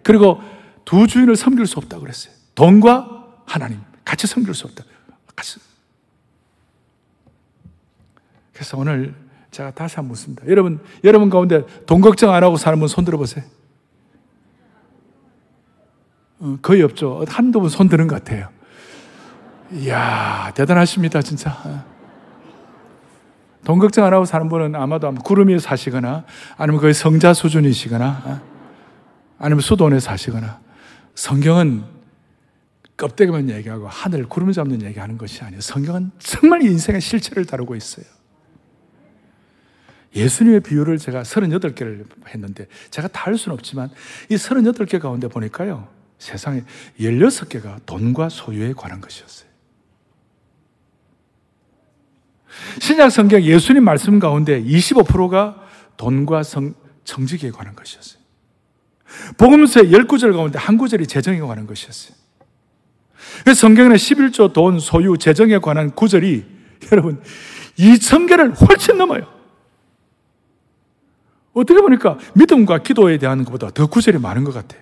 그리고 0.02 0.40
두 0.84 1.06
주인을 1.06 1.34
섬길 1.36 1.66
수 1.66 1.78
없다고 1.78 2.02
그랬어요. 2.02 2.34
돈과 2.54 3.42
하나님. 3.46 3.80
같이 4.04 4.26
섬길 4.26 4.54
수 4.54 4.66
없다. 4.66 4.84
같이. 5.34 5.58
그래서 8.52 8.76
오늘 8.76 9.14
제가 9.54 9.70
다시 9.70 9.94
한번 9.96 10.10
묻습니다. 10.10 10.42
여러분, 10.48 10.80
여러분 11.04 11.30
가운데 11.30 11.62
돈 11.86 12.00
걱정 12.00 12.32
안 12.34 12.42
하고 12.42 12.56
사는 12.56 12.76
분 12.76 12.88
손 12.88 13.04
들어보세요. 13.04 13.44
어, 16.40 16.58
거의 16.60 16.82
없죠. 16.82 17.24
한두 17.28 17.60
분 17.60 17.70
손 17.70 17.88
드는 17.88 18.08
것 18.08 18.16
같아요. 18.16 18.48
이야, 19.72 20.50
대단하십니다, 20.56 21.22
진짜. 21.22 21.50
어. 21.64 21.84
돈 23.64 23.78
걱정 23.78 24.04
안 24.04 24.12
하고 24.12 24.24
사는 24.24 24.48
분은 24.48 24.74
아마도 24.74 25.14
구름 25.14 25.48
위에 25.48 25.58
사시거나 25.60 26.24
아니면 26.56 26.80
거의 26.80 26.92
성자 26.92 27.32
수준이시거나 27.32 28.22
어? 28.26 28.40
아니면 29.38 29.60
수도원에 29.60 30.00
사시거나 30.00 30.60
성경은 31.14 31.84
껍데기만 32.96 33.48
얘기하고 33.50 33.86
하늘 33.88 34.28
구름 34.28 34.50
잡는 34.52 34.82
얘기하는 34.82 35.16
것이 35.16 35.42
아니에요. 35.42 35.60
성경은 35.60 36.10
정말 36.18 36.62
인생의 36.62 37.00
실체를 37.00 37.44
다루고 37.46 37.74
있어요. 37.76 38.04
예수님의 40.14 40.60
비유를 40.60 40.98
제가 40.98 41.22
38개를 41.22 42.04
했는데 42.28 42.68
제가 42.90 43.08
다 43.08 43.24
할 43.24 43.38
수는 43.38 43.54
없지만 43.54 43.90
이 44.28 44.34
38개 44.34 45.00
가운데 45.00 45.28
보니까요. 45.28 45.88
세상에 46.18 46.62
16개가 47.00 47.84
돈과 47.86 48.28
소유에 48.28 48.72
관한 48.74 49.00
것이었어요. 49.00 49.48
신약 52.80 53.10
성경 53.10 53.42
예수님 53.42 53.82
말씀 53.82 54.18
가운데 54.18 54.62
25%가 54.62 55.60
돈과 55.96 56.42
성, 56.42 56.74
정직에 57.04 57.50
관한 57.50 57.74
것이었어요. 57.74 58.22
복음서의 59.38 59.90
10구절 59.90 60.32
가운데 60.34 60.58
한 60.58 60.76
구절이 60.76 61.06
재정에 61.06 61.40
관한 61.40 61.66
것이었어요. 61.66 62.14
그래서 63.42 63.60
성경에는 63.60 63.96
11조 63.96 64.52
돈, 64.52 64.78
소유, 64.78 65.16
재정에 65.18 65.58
관한 65.58 65.90
구절이 65.90 66.44
여러분 66.92 67.22
2천 67.78 68.28
개를 68.28 68.54
훨씬 68.54 68.98
넘어요. 68.98 69.33
어떻게 71.54 71.80
보니까 71.80 72.18
믿음과 72.34 72.82
기도에 72.82 73.16
대한 73.16 73.44
것보다 73.44 73.70
더 73.70 73.86
구절이 73.86 74.18
많은 74.18 74.44
것 74.44 74.52
같아. 74.52 74.76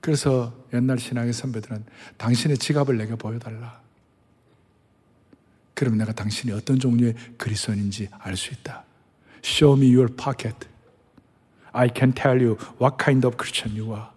그래서 0.00 0.52
옛날 0.74 0.98
신앙의 0.98 1.32
선배들은 1.32 1.84
당신의 2.16 2.58
지갑을 2.58 2.98
내게 2.98 3.14
보여달라. 3.14 3.80
그러면 5.74 5.98
내가 5.98 6.12
당신이 6.12 6.52
어떤 6.52 6.78
종류의 6.78 7.14
그리스도인인지 7.38 8.08
알 8.18 8.36
수 8.36 8.52
있다. 8.52 8.84
Show 9.44 9.80
me 9.80 9.94
your 9.94 10.14
pocket. 10.14 10.66
I 11.72 11.88
can 11.94 12.12
tell 12.12 12.42
you 12.42 12.56
what 12.80 12.96
kind 13.02 13.26
of 13.26 13.36
Christian 13.36 13.78
you 13.78 13.94
are. 13.94 14.08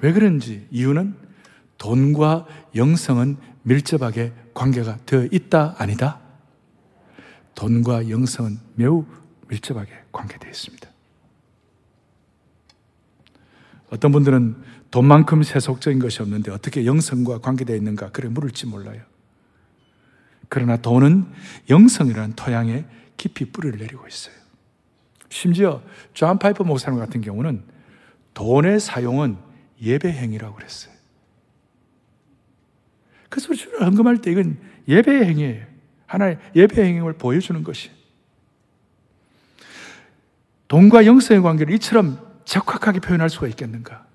왜 0.00 0.12
그런지 0.12 0.66
이유는 0.70 1.16
돈과 1.78 2.46
영성은 2.74 3.36
밀접하게 3.68 4.32
관계가 4.54 4.98
되어 5.04 5.28
있다, 5.30 5.76
아니다? 5.78 6.20
돈과 7.54 8.08
영성은 8.08 8.58
매우 8.74 9.04
밀접하게 9.48 9.92
관계되어 10.10 10.50
있습니다. 10.50 10.88
어떤 13.90 14.12
분들은 14.12 14.56
돈만큼 14.90 15.42
세속적인 15.42 15.98
것이 15.98 16.22
없는데 16.22 16.50
어떻게 16.50 16.86
영성과 16.86 17.38
관계되어 17.38 17.76
있는가 17.76 18.10
그래 18.10 18.28
물을지 18.28 18.66
몰라요. 18.66 19.02
그러나 20.48 20.78
돈은 20.78 21.26
영성이라는 21.68 22.36
토양에 22.36 22.86
깊이 23.16 23.46
뿌리를 23.46 23.78
내리고 23.78 24.06
있어요. 24.06 24.34
심지어 25.28 25.82
존 26.14 26.38
파이퍼 26.38 26.64
목사님 26.64 26.98
같은 26.98 27.20
경우는 27.20 27.64
돈의 28.32 28.80
사용은 28.80 29.36
예배 29.80 30.10
행위라고 30.10 30.56
그랬어요. 30.56 30.97
그래서 33.28 33.54
주를 33.54 33.82
헌금할 33.82 34.18
때 34.18 34.30
이건 34.30 34.58
예배의 34.88 35.24
행위예요. 35.26 35.66
하나의 36.06 36.38
예배 36.56 36.82
행위를 36.82 37.14
보여주는 37.14 37.62
것이. 37.62 37.90
돈과 40.68 41.06
영성의 41.06 41.42
관계를 41.42 41.74
이처럼 41.74 42.18
적확하게 42.44 43.00
표현할 43.00 43.30
수가 43.30 43.46
있겠는가? 43.48 44.06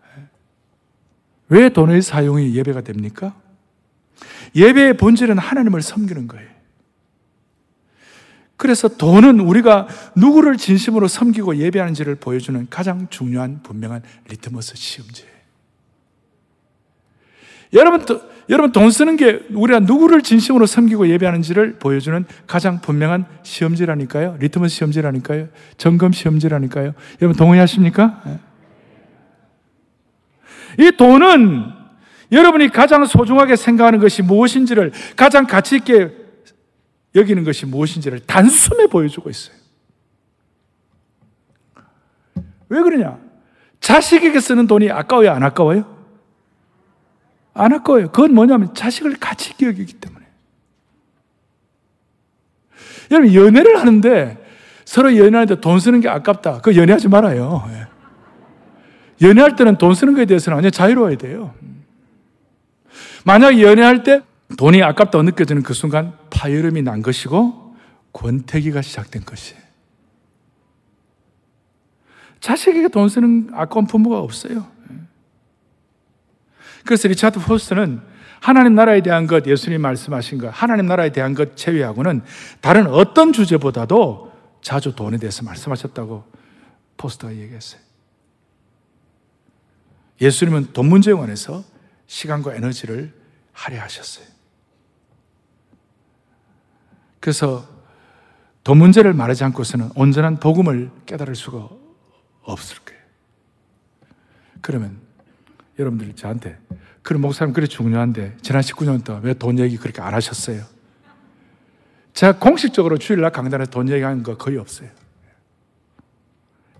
왜 1.49 1.69
돈의 1.69 2.01
사용이 2.01 2.55
예배가 2.55 2.81
됩니까? 2.81 3.35
예배의 4.55 4.97
본질은 4.97 5.37
하나님을 5.37 5.81
섬기는 5.81 6.27
거예요. 6.27 6.53
그래서 8.55 8.87
돈은 8.87 9.39
우리가 9.39 9.87
누구를 10.15 10.57
진심으로 10.57 11.07
섬기고 11.07 11.57
예배하는지를 11.57 12.15
보여주는 12.15 12.67
가장 12.69 13.07
중요한 13.09 13.61
분명한 13.61 14.03
리트머스 14.29 14.75
시험지예요. 14.75 15.33
여러분, 17.73 18.05
여러분 18.49 18.71
돈 18.71 18.91
쓰는 18.91 19.15
게 19.15 19.41
우리가 19.51 19.79
누구를 19.79 20.21
진심으로 20.21 20.65
섬기고 20.65 21.07
예배하는지를 21.07 21.79
보여주는 21.79 22.25
가장 22.45 22.81
분명한 22.81 23.25
시험지라니까요. 23.43 24.37
리트머스 24.39 24.75
시험지라니까요. 24.75 25.47
점검 25.77 26.11
시험지라니까요. 26.11 26.93
여러분 27.21 27.37
동의하십니까? 27.37 28.21
예. 28.27 28.39
이 30.83 30.91
돈은 30.97 31.71
여러분이 32.31 32.69
가장 32.69 33.05
소중하게 33.05 33.55
생각하는 33.55 33.99
것이 33.99 34.21
무엇인지를 34.23 34.91
가장 35.15 35.45
가치 35.45 35.77
있게 35.77 36.11
여기는 37.15 37.43
것이 37.43 37.65
무엇인지를 37.65 38.21
단숨에 38.21 38.87
보여주고 38.87 39.29
있어요. 39.29 39.55
왜 42.69 42.81
그러냐? 42.81 43.19
자식에게 43.79 44.39
쓰는 44.39 44.65
돈이 44.65 44.89
아까워요, 44.89 45.31
안 45.31 45.43
아까워요? 45.43 45.92
안 47.53 47.73
아까워요. 47.73 48.11
그건 48.11 48.33
뭐냐면 48.33 48.73
자식을 48.73 49.17
있게 49.51 49.67
여기기 49.67 49.93
때문에. 49.93 50.25
여러분, 53.11 53.33
연애를 53.33 53.79
하는데 53.79 54.37
서로 54.85 55.15
연애하는데 55.15 55.61
돈 55.61 55.79
쓰는 55.79 56.01
게 56.01 56.09
아깝다. 56.09 56.61
그 56.61 56.75
연애하지 56.75 57.07
말아요. 57.09 57.63
예. 57.69 59.27
연애할 59.27 59.55
때는 59.55 59.77
돈 59.77 59.93
쓰는 59.93 60.13
것에 60.13 60.25
대해서는 60.25 60.55
완전 60.55 60.71
자유로워야 60.71 61.17
돼요. 61.17 61.53
만약 63.25 63.59
연애할 63.59 64.03
때 64.03 64.21
돈이 64.57 64.83
아깝다고 64.83 65.23
느껴지는 65.23 65.63
그 65.63 65.73
순간 65.73 66.13
파열음이 66.29 66.81
난 66.81 67.01
것이고 67.01 67.75
권태기가 68.11 68.81
시작된 68.81 69.23
것이에요. 69.25 69.61
자식에게 72.39 72.89
돈 72.89 73.07
쓰는 73.07 73.49
아까운 73.53 73.87
부모가 73.87 74.19
없어요. 74.19 74.67
그래서 76.85 77.07
리차드 77.07 77.39
포스터는 77.39 78.01
하나님 78.41 78.75
나라에 78.75 79.01
대한 79.01 79.25
것, 79.25 79.47
예수님 79.47 79.81
말씀하신 79.81 80.37
것, 80.37 80.49
하나님 80.49 80.85
나라에 80.85 81.11
대한 81.11 81.33
것 81.33 81.55
제외하고는 81.55 82.23
다른 82.59 82.87
어떤 82.87 83.31
주제보다도 83.31 84.33
자주 84.61 84.95
돈에 84.95 85.17
대해서 85.17 85.43
말씀하셨다고 85.43 86.25
포스터가 86.97 87.33
얘기했어요. 87.35 87.81
예수님은 90.19 90.73
돈 90.73 90.87
문제에 90.87 91.13
관해서 91.13 91.63
시간과 92.07 92.55
에너지를 92.55 93.13
할애하셨어요. 93.53 94.25
그래서 97.19 97.65
돈 98.63 98.77
문제를 98.77 99.13
말하지 99.13 99.43
않고서는 99.45 99.91
온전한 99.95 100.39
복음을 100.39 100.91
깨달을 101.05 101.35
수가 101.35 101.69
없을 102.43 102.77
거예요. 102.79 103.01
그러면 104.61 104.99
여러분들 105.79 106.13
저한테 106.15 106.57
그럼 107.01 107.21
목사님 107.21 107.53
그래 107.53 107.67
중요한데 107.67 108.37
지난 108.41 108.61
19년 108.61 109.03
동안 109.03 109.21
왜 109.23 109.33
돈 109.33 109.59
얘기 109.59 109.77
그렇게 109.77 110.01
안 110.01 110.13
하셨어요? 110.13 110.61
제가 112.13 112.37
공식적으로 112.39 112.97
주일날 112.97 113.31
강단에서 113.31 113.71
돈 113.71 113.89
얘기하는 113.89 114.23
거 114.23 114.37
거의 114.37 114.57
없어요. 114.57 114.89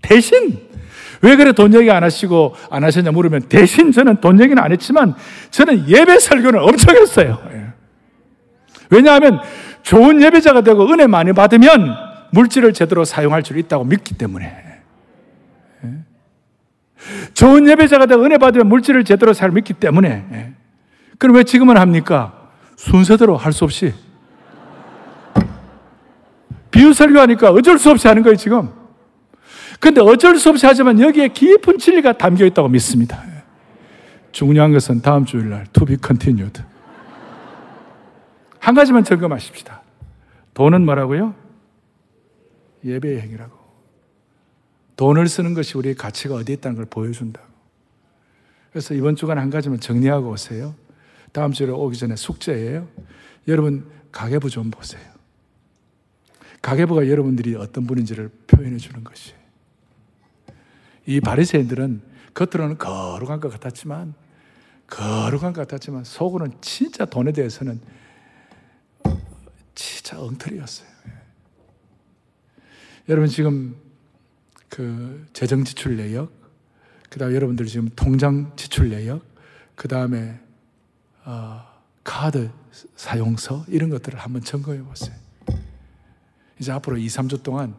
대신 0.02 0.70
왜 1.22 1.36
그래 1.36 1.54
돈 1.54 1.74
얘기 1.74 1.90
안 1.90 2.04
하시고 2.04 2.56
안 2.70 2.84
하셨냐 2.84 3.12
물으면 3.12 3.44
대신 3.50 3.92
저는 3.92 4.22
돈 4.22 4.40
얘기는 4.42 4.62
안 4.62 4.72
했지만 4.72 5.16
저는 5.50 5.90
예배 5.90 6.20
설교는 6.20 6.60
엄청 6.60 6.96
했어요. 6.96 7.42
예. 7.52 7.68
왜냐하면 8.90 9.40
좋은 9.82 10.22
예배자가 10.22 10.62
되고 10.62 10.86
은혜 10.92 11.08
많이 11.08 11.34
받으면 11.34 11.96
물질을 12.32 12.74
제대로 12.74 13.06
사용할 13.06 13.44
줄 13.44 13.58
있다고 13.58 13.86
믿기 13.86 14.16
때문에. 14.16 14.73
예. 17.30 17.34
좋은 17.34 17.68
예배자가 17.68 18.06
되고 18.06 18.24
은혜 18.24 18.38
받으면 18.38 18.68
물질을 18.68 19.04
제대로 19.04 19.34
잘 19.34 19.52
믿기 19.52 19.74
때문에. 19.74 20.26
예. 20.32 20.54
그럼 21.18 21.36
왜 21.36 21.44
지금은 21.44 21.78
합니까? 21.78 22.50
순서대로 22.76 23.38
할 23.38 23.54
수 23.54 23.64
없이. 23.64 23.94
비유 26.72 26.92
설교 26.92 27.20
하니까 27.20 27.52
어쩔 27.52 27.78
수 27.78 27.92
없이 27.92 28.08
하는 28.08 28.24
거예요, 28.24 28.36
지금. 28.36 28.72
근데 29.80 30.02
어쩔 30.02 30.38
수 30.38 30.50
없이 30.50 30.66
하지만 30.66 31.00
여기에 31.00 31.28
깊은 31.30 31.78
진리가 31.78 32.14
담겨 32.14 32.46
있다고 32.46 32.68
믿습니다. 32.70 33.22
중요한 34.32 34.74
것은 34.74 35.02
다음 35.02 35.26
주일날 35.26 35.68
to 35.72 35.86
be 35.86 35.98
continued. 36.04 36.64
한 38.60 38.74
가지만 38.74 39.04
점검하십시다. 39.04 39.82
돈은 40.54 40.86
뭐라고요? 40.86 41.36
예배의 42.84 43.22
행위라고. 43.22 43.63
돈을 44.96 45.28
쓰는 45.28 45.54
것이 45.54 45.78
우리의 45.78 45.96
가치가 45.96 46.36
어디에 46.36 46.56
있다는 46.56 46.76
걸 46.76 46.86
보여준다고. 46.86 47.48
그래서 48.72 48.94
이번 48.94 49.16
주간 49.16 49.38
한 49.38 49.50
가지만 49.50 49.80
정리하고 49.80 50.32
오세요. 50.32 50.76
다음 51.32 51.52
주에 51.52 51.68
오기 51.68 51.98
전에 51.98 52.16
숙제예요. 52.16 52.88
여러분, 53.48 53.90
가계부 54.12 54.50
좀 54.50 54.72
보세요. 54.72 55.02
가계부가 56.62 57.10
여러분들이 57.10 57.56
어떤 57.56 57.86
분인지를 57.86 58.30
표현해 58.48 58.78
주는 58.78 59.04
것이에요. 59.04 59.38
이 61.06 61.20
바리새인들은 61.20 62.02
겉으로는 62.34 62.78
거룩한 62.78 63.40
것 63.40 63.52
같았지만 63.52 64.14
거룩한 64.88 65.54
것 65.54 65.56
같았지만 65.68 66.04
속으로는 66.04 66.58
진짜 66.62 67.06
돈에 67.06 67.32
대해서는 67.32 67.82
진짜 69.76 70.22
엉터리였어요. 70.22 70.88
여러분 73.10 73.28
지금 73.28 73.76
그 74.74 75.24
재정 75.34 75.64
지출 75.64 75.98
내역, 75.98 76.32
그 77.08 77.20
다음 77.20 77.36
여러분들 77.36 77.68
지금 77.68 77.90
통장 77.96 78.52
지출 78.56 78.90
내역, 78.90 79.24
그 79.76 79.88
다음에 79.88 80.40
어, 81.26 81.64
카드 82.04 82.50
사용서 82.96 83.66
이런 83.68 83.92
것들을 83.92 84.18
한번 84.18 84.42
점검해 84.42 84.82
보세요. 84.82 85.16
이제 86.58 86.72
앞으로 86.72 86.98
2, 86.98 87.06
3주 87.06 87.44
동안 87.44 87.76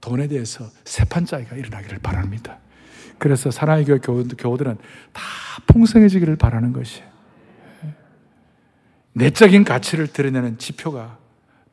돈에 0.00 0.26
대해서 0.26 0.68
세판짜기가 0.84 1.54
일어나기를 1.54 2.00
바랍니다. 2.00 2.58
그래서 3.18 3.52
사랑의 3.52 3.84
교회 3.84 3.98
교우 3.98 4.56
들은 4.56 4.76
다 5.12 5.22
풍성해지기를 5.68 6.34
바라는 6.34 6.72
것이에요. 6.72 7.08
내적인 9.12 9.62
가치를 9.62 10.08
드러내는 10.08 10.58
지표가 10.58 11.16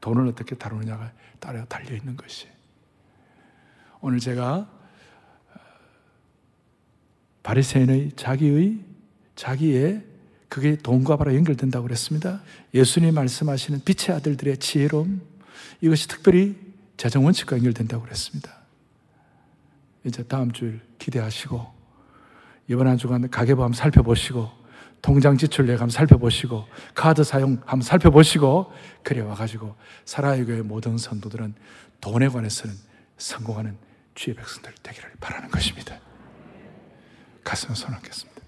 돈을 0.01 0.28
어떻게 0.28 0.53
다루느냐가 0.53 1.14
따라 1.39 1.66
달려 1.66 1.95
있는 1.95 2.16
것이. 2.16 2.61
오늘 4.02 4.20
제가 4.20 4.58
어, 4.58 5.60
바리새인의 7.43 8.14
자기의 8.16 8.80
자기의 9.36 10.04
그게 10.49 10.76
돈과 10.76 11.16
바로 11.16 11.34
연결된다고 11.34 11.84
그랬습니다. 11.84 12.41
예수님 12.74 13.14
말씀하시는 13.14 13.82
빛의 13.86 14.18
아들들의 14.18 14.58
지혜로움 14.58 15.22
이것이 15.80 16.08
특별히 16.08 16.56
재정 16.97 17.24
원칙과 17.24 17.58
연결된다고 17.58 18.04
그랬습니다. 18.04 18.52
이제 20.04 20.24
다음 20.24 20.52
주일 20.52 20.82
기대하시고 20.97 21.66
이번 22.68 22.88
한 22.88 22.97
주간 22.97 23.30
가계부 23.30 23.64
한번 23.64 23.78
살펴보시고 23.78 24.49
통장 25.02 25.38
지출 25.38 25.70
한번 25.70 25.89
살펴보시고 25.89 26.66
카드 26.93 27.24
사용 27.24 27.62
한번 27.66 27.82
살펴보시고 27.82 28.72
그래 29.04 29.22
와가지고 29.22 29.76
사라의 30.06 30.45
교회 30.45 30.62
모든 30.62 30.97
선도들은 30.97 31.56
돈에 32.02 32.28
관해서는 32.28 32.76
성공하는 33.18 33.78
주의 34.16 34.36
백성들 34.36 34.74
되기를 34.84 35.12
바라는 35.20 35.49
것입니다. 35.49 35.99
가슴 37.43 37.74
손하겠습니다. 37.74 38.41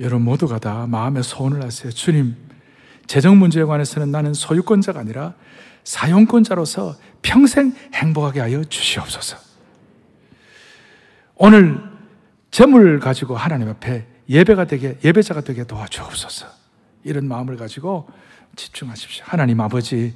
여러분 0.00 0.24
모두가 0.24 0.58
다 0.58 0.86
마음의 0.86 1.22
소원을 1.22 1.62
하세요. 1.62 1.92
주님, 1.92 2.36
재정 3.06 3.38
문제에 3.38 3.64
관해서는 3.64 4.10
나는 4.10 4.34
소유권자가 4.34 4.98
아니라 5.00 5.34
사용권자로서 5.84 6.96
평생 7.22 7.72
행복하게 7.94 8.40
하여 8.40 8.64
주시옵소서. 8.64 9.36
오늘 11.36 11.80
재물 12.50 13.00
가지고 13.00 13.36
하나님 13.36 13.68
앞에 13.68 14.06
예배가 14.28 14.66
되게 14.66 14.98
예배자가 15.04 15.42
되게 15.42 15.64
도와주옵소서. 15.64 16.46
이런 17.04 17.26
마음을 17.26 17.56
가지고 17.56 18.08
집중하십시오. 18.56 19.24
하나님 19.26 19.60
아버지 19.60 20.14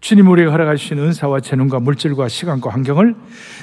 주님 0.00 0.28
우리가 0.28 0.52
허락하신 0.52 0.98
은사와 0.98 1.40
재능과 1.40 1.80
물질과 1.80 2.28
시간과 2.28 2.70
환경을 2.70 3.14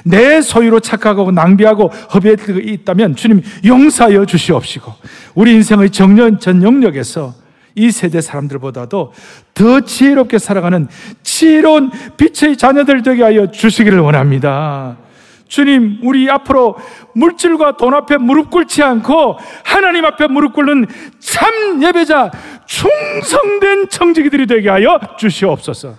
내 0.04 0.42
소유로 0.42 0.80
착각하고 0.80 1.30
낭비하고 1.30 1.86
허비하고 1.86 2.58
있다면 2.58 3.14
주님 3.14 3.42
용서하여 3.64 4.26
주시옵시고 4.26 4.92
우리 5.36 5.52
인생의 5.52 5.90
정년 5.90 6.40
전 6.40 6.62
영역에서 6.62 7.34
이 7.76 7.92
세대 7.92 8.20
사람들보다도 8.20 9.12
더 9.54 9.80
지혜롭게 9.80 10.38
살아가는 10.38 10.88
지혜로운 11.22 11.90
빛의 12.16 12.56
자녀들 12.56 13.02
되게 13.02 13.22
하여 13.22 13.50
주시기를 13.50 14.00
원합니다. 14.00 14.96
주님, 15.52 15.98
우리 16.02 16.30
앞으로 16.30 16.76
물질과 17.14 17.76
돈 17.76 17.92
앞에 17.92 18.16
무릎 18.16 18.48
꿇지 18.48 18.82
않고 18.82 19.36
하나님 19.66 20.06
앞에 20.06 20.26
무릎 20.28 20.54
꿇는 20.54 20.86
참 21.18 21.82
예배자, 21.82 22.30
충성된 22.64 23.90
청지기들이 23.90 24.46
되게 24.46 24.70
하여 24.70 24.98
주시옵소서. 25.18 25.94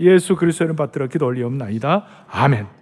예수 0.00 0.36
그리스도를 0.36 0.74
받들어 0.74 1.06
기도 1.06 1.26
올리옵나이다. 1.26 2.06
아멘. 2.30 2.77